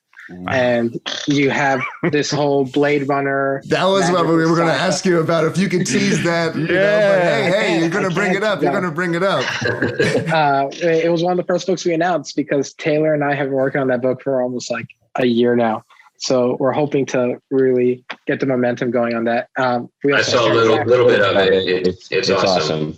[0.48, 1.82] And you have
[2.12, 3.62] this whole Blade Runner.
[3.68, 5.44] That was what we were going to ask you about.
[5.44, 7.44] If you could tease that, you know, but Yeah.
[7.44, 8.62] hey, hey, you're going to bring it can't, up.
[8.62, 9.44] You're going to bring it up.
[10.34, 13.48] Uh, it was one of the first books we announced because Taylor and I have
[13.48, 15.84] been working on that book for almost like a year now.
[16.18, 19.50] So we're hoping to really get the momentum going on that.
[19.58, 21.54] Um, we I saw a little little bit of it.
[21.54, 22.98] it it's, it's awesome.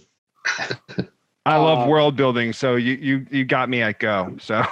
[1.45, 4.35] I love Uh, world building, so you you you got me at go.
[4.39, 4.55] So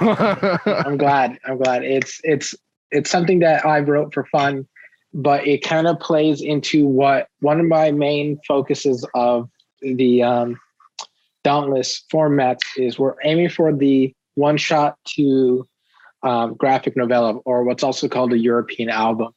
[0.66, 1.38] I'm glad.
[1.46, 1.84] I'm glad.
[1.84, 2.56] It's it's
[2.92, 4.68] it's something that I wrote for fun,
[5.14, 9.50] but it kind of plays into what one of my main focuses of
[9.82, 10.60] the um,
[11.44, 12.98] Dauntless formats is.
[12.98, 15.68] We're aiming for the one shot to
[16.24, 19.32] um, graphic novella, or what's also called a European album,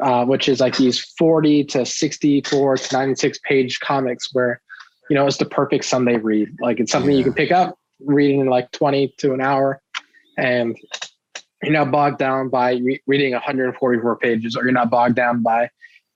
[0.00, 4.62] uh, which is like these 40 to 64 to 96 page comics where
[5.10, 6.56] you know it's the perfect Sunday read.
[6.60, 9.82] Like it's something you can pick up, reading in like 20 to an hour,
[10.38, 10.78] and
[11.62, 15.68] you're not bogged down by re- reading 144 pages, or you're not bogged down by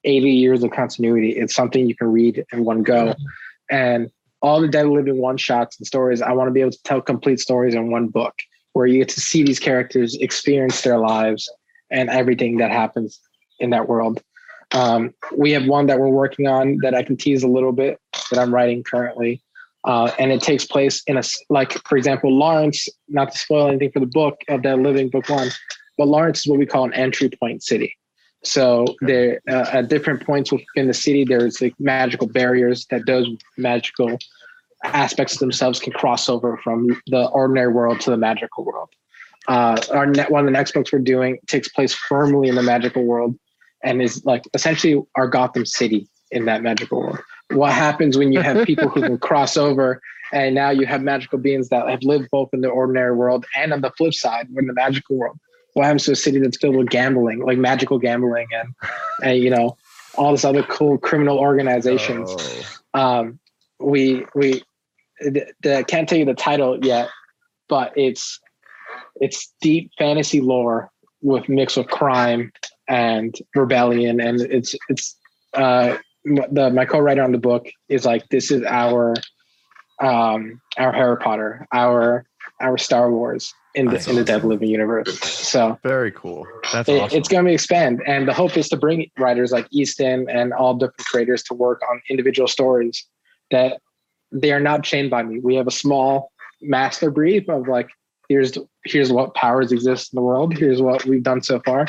[0.05, 1.30] 80 years of continuity.
[1.30, 3.16] It's something you can read in one go,
[3.68, 6.22] and all the dead living one shots and stories.
[6.22, 8.34] I want to be able to tell complete stories in one book,
[8.74, 11.51] where you get to see these characters experience their lives
[11.90, 13.18] and everything that happens
[13.59, 14.22] in that world.
[14.75, 17.99] Um, we have one that we're working on that I can tease a little bit
[18.31, 19.41] that I'm writing currently.
[19.85, 23.93] Uh, and it takes place in a, like, for example, Lawrence, not to spoil anything
[23.93, 25.51] for the book of that Living Book One,
[25.99, 27.97] but Lawrence is what we call an entry point city.
[28.43, 33.29] So there, uh, at different points within the city, there's like magical barriers that those
[33.57, 34.18] magical
[34.85, 38.91] aspects themselves can cross over from the ordinary world to the magical world.
[39.49, 42.62] Uh, our ne- one of the next books we're doing takes place firmly in the
[42.62, 43.39] magical world
[43.85, 47.20] and is like essentially our Gotham City in that magical world.
[47.53, 50.01] What happens when you have people who can cross over
[50.32, 53.72] and now you have magical beings that have lived both in the ordinary world and
[53.72, 55.39] on the flip side, in the magical world?
[55.74, 58.74] What happens to a city that's filled with gambling, like magical gambling and,
[59.22, 59.76] and you know,
[60.16, 62.35] all this other cool criminal organizations?
[62.95, 63.01] Oh.
[63.01, 63.39] um,
[63.80, 64.62] we we
[65.20, 67.09] the, the, can't tell you the title yet,
[67.68, 68.41] but it's
[69.16, 70.91] it's deep fantasy lore
[71.22, 72.53] with mix of crime
[72.89, 75.16] and rebellion, and it's it's
[75.55, 79.14] uh, the my co-writer on the book is like this is our
[80.01, 82.26] um, our Harry Potter, our
[82.61, 84.45] our Star Wars in the That's in the Dead.
[84.45, 85.18] Living universe.
[85.20, 86.47] So Very cool.
[86.72, 87.18] that's it- awesome.
[87.18, 90.74] it's going to expand and the hope is to bring writers like eastin and all
[90.74, 93.05] different creators to work on individual stories
[93.51, 93.80] that
[94.30, 96.30] they are not chained by me we have a small
[96.62, 97.89] master brief of like
[98.28, 101.87] here's here's what powers exist in the world here's what we've done so far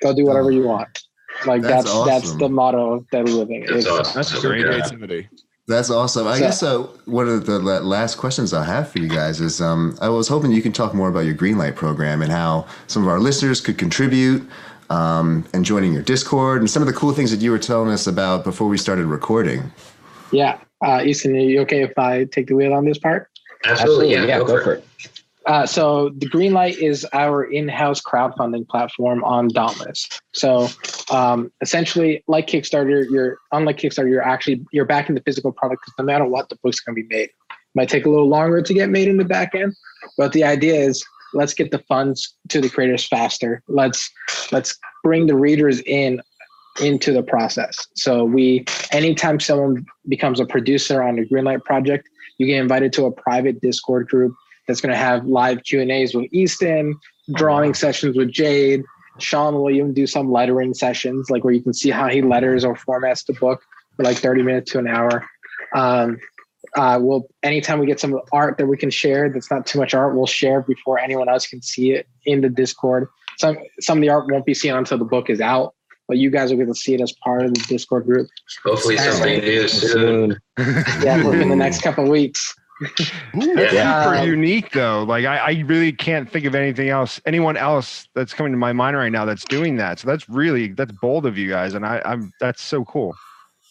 [0.00, 1.04] go do whatever you want
[1.46, 4.14] like That's that's that's, the motto of dead living That's awesome.
[4.14, 4.60] That's great.
[4.60, 4.66] Yeah.
[4.66, 5.28] Creativity.
[5.68, 6.26] That's awesome.
[6.26, 9.60] I So- guess uh, one of the last questions I have for you guys is
[9.60, 13.02] um, I was hoping you can talk more about your Greenlight program and how some
[13.02, 14.46] of our listeners could contribute
[14.90, 17.90] um, and joining your Discord and some of the cool things that you were telling
[17.90, 19.72] us about before we started recording.
[20.32, 20.58] Yeah.
[20.84, 23.30] Uh, Eastin, are you okay if I take the wheel on this part?
[23.64, 24.84] Absolutely, yeah, go, for it.
[25.46, 30.08] Uh, so the Greenlight is our in-house crowdfunding platform on Dauntless.
[30.32, 30.68] So
[31.10, 35.94] um, essentially, like Kickstarter, you're unlike Kickstarter, you're actually you're backing the physical product because
[35.98, 37.24] no matter what, the book's going to be made.
[37.24, 37.34] It
[37.74, 39.74] Might take a little longer to get made in the back end,
[40.16, 43.62] but the idea is let's get the funds to the creators faster.
[43.68, 44.10] Let's
[44.52, 46.20] let's bring the readers in
[46.80, 47.86] into the process.
[47.94, 53.06] So we anytime someone becomes a producer on a Greenlight project, you get invited to
[53.06, 54.34] a private Discord group
[54.66, 56.94] that's going to have live Q and A's with Eastin,
[57.34, 58.82] drawing sessions with Jade.
[59.18, 62.64] Sean will even do some lettering sessions, like where you can see how he letters
[62.64, 63.62] or formats the book
[63.96, 65.26] for like 30 minutes to an hour.
[65.74, 66.18] Um,
[66.76, 69.94] uh, we'll anytime we get some art that we can share that's not too much
[69.94, 73.08] art, we'll share before anyone else can see it in the Discord.
[73.38, 75.74] Some some of the art won't be seen until the book is out,
[76.08, 78.28] but you guys will get to see it as part of the Discord group.
[78.64, 80.38] Hopefully, something new soon.
[81.02, 82.54] Yeah, within the next couple of weeks.
[83.36, 84.04] Ooh, that's Yeah.
[84.04, 85.02] super unique though.
[85.04, 88.72] Like I, I really can't think of anything else, anyone else that's coming to my
[88.72, 89.98] mind right now that's doing that.
[89.98, 93.14] So that's really that's bold of you guys, and I, I'm that's so cool.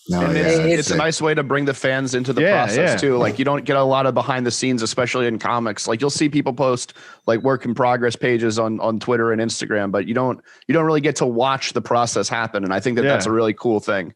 [0.10, 2.42] No, and yeah, it's, it's- it's a nice way to bring the fans into the
[2.42, 2.98] Yeah, process yeah.
[2.98, 3.18] too.
[3.18, 5.88] Like you don't get a lot of behind the scenes, especially in comics.
[5.88, 6.96] Like you'll see people post
[7.28, 10.86] like work in progress pages on on Twitter and Instagram, but you don't you don't
[10.86, 12.64] really get to watch the process happen.
[12.64, 13.12] And I think that Yeah.
[13.12, 14.14] that's a really cool thing.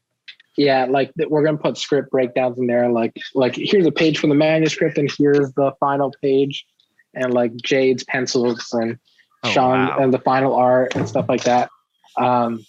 [0.58, 2.90] Yeah, like we're gonna put script breakdowns in there.
[2.90, 6.66] Like like here's a page from the manuscript, and here's the final page,
[7.14, 8.98] and like Jade's pencils and
[9.46, 9.98] Oh, Sean wow.
[10.00, 11.70] and the final art and stuff like that.
[12.18, 12.66] Um,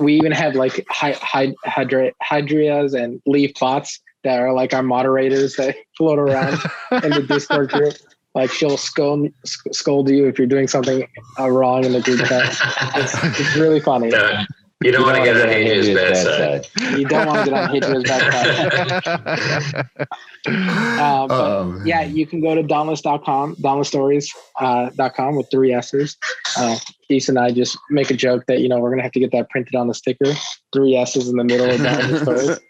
[0.00, 4.82] we even have like hy- hy- hydra- hydrias and leaf bots that are like our
[4.82, 6.58] moderators that float around
[7.02, 7.94] in the Discord group.
[8.34, 11.06] Like she'll scold scold you if you're doing something
[11.38, 12.54] uh, wrong in the group chat.
[12.96, 14.10] It's, it's really funny.
[14.84, 16.66] You don't want to get on Angel's bad side.
[16.98, 19.88] You don't want to get on Hydra's bad side.
[20.48, 26.16] Uh, Oh, yeah, you can go to dauntless.com, dauntlessstories.com uh, with three S's.
[26.56, 29.12] Uh, Keith and I just make a joke that, you know, we're going to have
[29.12, 30.32] to get that printed on the sticker.
[30.72, 32.58] Three S's in the middle of Dauntless Stories.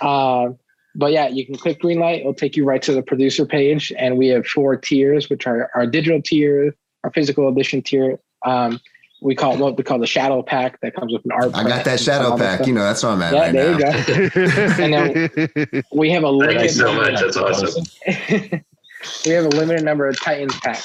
[0.00, 0.48] Uh,
[0.94, 2.20] but yeah, you can click Greenlight.
[2.20, 3.92] It'll take you right to the producer page.
[3.98, 6.74] And we have four tiers, which are our digital tier,
[7.04, 8.18] our physical edition tier.
[8.46, 8.80] Um,
[9.20, 11.50] we call it what we call the shadow pack that comes with an art.
[11.54, 12.66] I got that shadow pack.
[12.66, 13.96] You know, that's where I'm at Yeah, right there now.
[14.14, 14.82] you go.
[14.82, 14.92] and
[15.72, 17.20] then We have a Thank you limited so much.
[17.20, 17.84] That's awesome.
[19.26, 20.82] we have a limited number of Titans pack,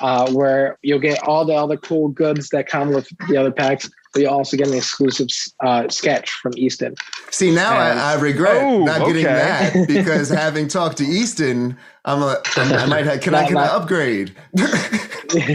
[0.00, 3.88] uh, where you'll get all the other cool goods that come with the other packs,
[4.12, 5.28] but you also get an exclusive
[5.64, 6.96] uh, sketch from Eastin.
[7.30, 11.76] See, now And- I, I regret Oh, not getting that because having talked to Eastin,
[12.04, 14.34] I'm a, I'm, I might have, can I Not- can I upgrade?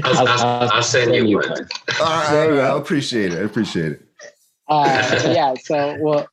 [0.04, 1.50] I'll, I'll, I'll send you one.
[1.52, 1.56] all
[2.08, 2.72] right, There you all right.
[2.74, 3.40] I appreciate it.
[3.40, 4.02] I appreciate it.
[4.68, 6.28] Uh, yeah, so well,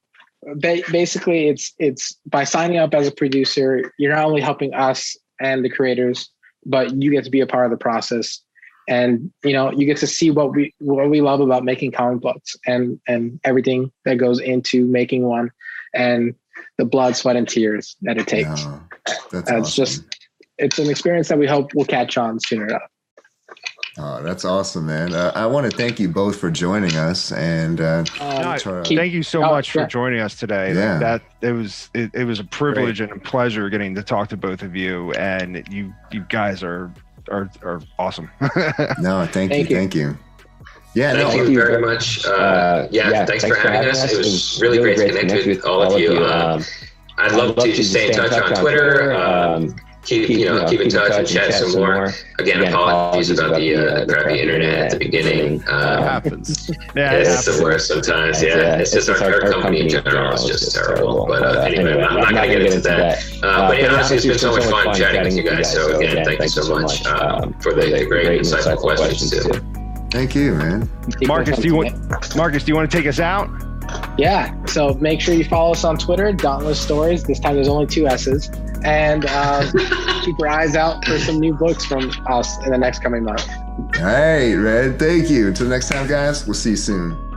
[0.56, 5.16] ba- basically, it's it's by signing up as a producer, you're not only helping us
[5.40, 6.30] and the creators,
[6.64, 8.40] but you get to be a part of the process,
[8.88, 12.20] and you know you get to see what we what we love about making comic
[12.20, 15.50] books and and everything that goes into making one,
[15.94, 16.34] and
[16.78, 18.64] the blood, sweat, and tears that it takes.
[18.64, 18.80] No,
[19.30, 19.84] that's It's awesome.
[19.84, 20.04] just
[20.58, 22.82] it's an experience that we hope will catch on sooner enough.
[23.98, 25.12] Oh, that's awesome, man.
[25.12, 27.30] Uh, I want to thank you both for joining us.
[27.32, 29.86] And uh, Um, keep- Thank you so Oh, much for yeah.
[29.86, 30.72] joining us today.
[30.72, 30.98] Yeah.
[30.98, 34.36] That it was it, it was a privilege and a pleasure getting to talk to
[34.38, 36.90] both of you, and you you guys are
[37.30, 38.30] are are awesome.
[38.98, 39.76] no, thank, Thank you, you.
[39.76, 40.18] thank you.
[40.94, 42.24] Yeah, Thank no, you very much.
[42.26, 44.12] Uh, yeah, thanks, for having us.
[44.12, 46.18] It was really great to connect with all of you.
[46.18, 46.62] Um,
[47.18, 49.12] I'd love to stay in touch on Twitter.
[49.14, 49.74] Um,
[50.04, 52.12] keep you know keep in touch and chat some more.
[52.38, 55.60] Again, apologies about the uh, crappy internet at the beginning.
[55.60, 56.70] It Um, happens.
[56.96, 58.42] yeah, it's the worst sometimes.
[58.42, 61.26] Yeah, it's just our, our company in general is just terrible.
[61.26, 63.24] But uh, anyway, I'm not going to get into that.
[63.42, 65.72] Uh, but yeah, honestly, it's been so much fun chatting with you guys.
[65.72, 69.71] So again, thank you so much um, for the, the great insightful questions too.
[70.12, 70.88] Thank you, man.
[71.22, 72.62] Marcus, do you want Marcus?
[72.62, 73.50] Do you want to take us out?
[74.18, 74.54] Yeah.
[74.66, 77.24] So make sure you follow us on Twitter, Dauntless Stories.
[77.24, 78.50] This time there's only two S's.
[78.84, 79.70] And uh,
[80.24, 83.48] keep your eyes out for some new books from us in the next coming month.
[83.48, 84.98] All right, Red.
[84.98, 85.48] Thank you.
[85.48, 86.46] Until next time, guys.
[86.46, 87.31] We'll see you soon.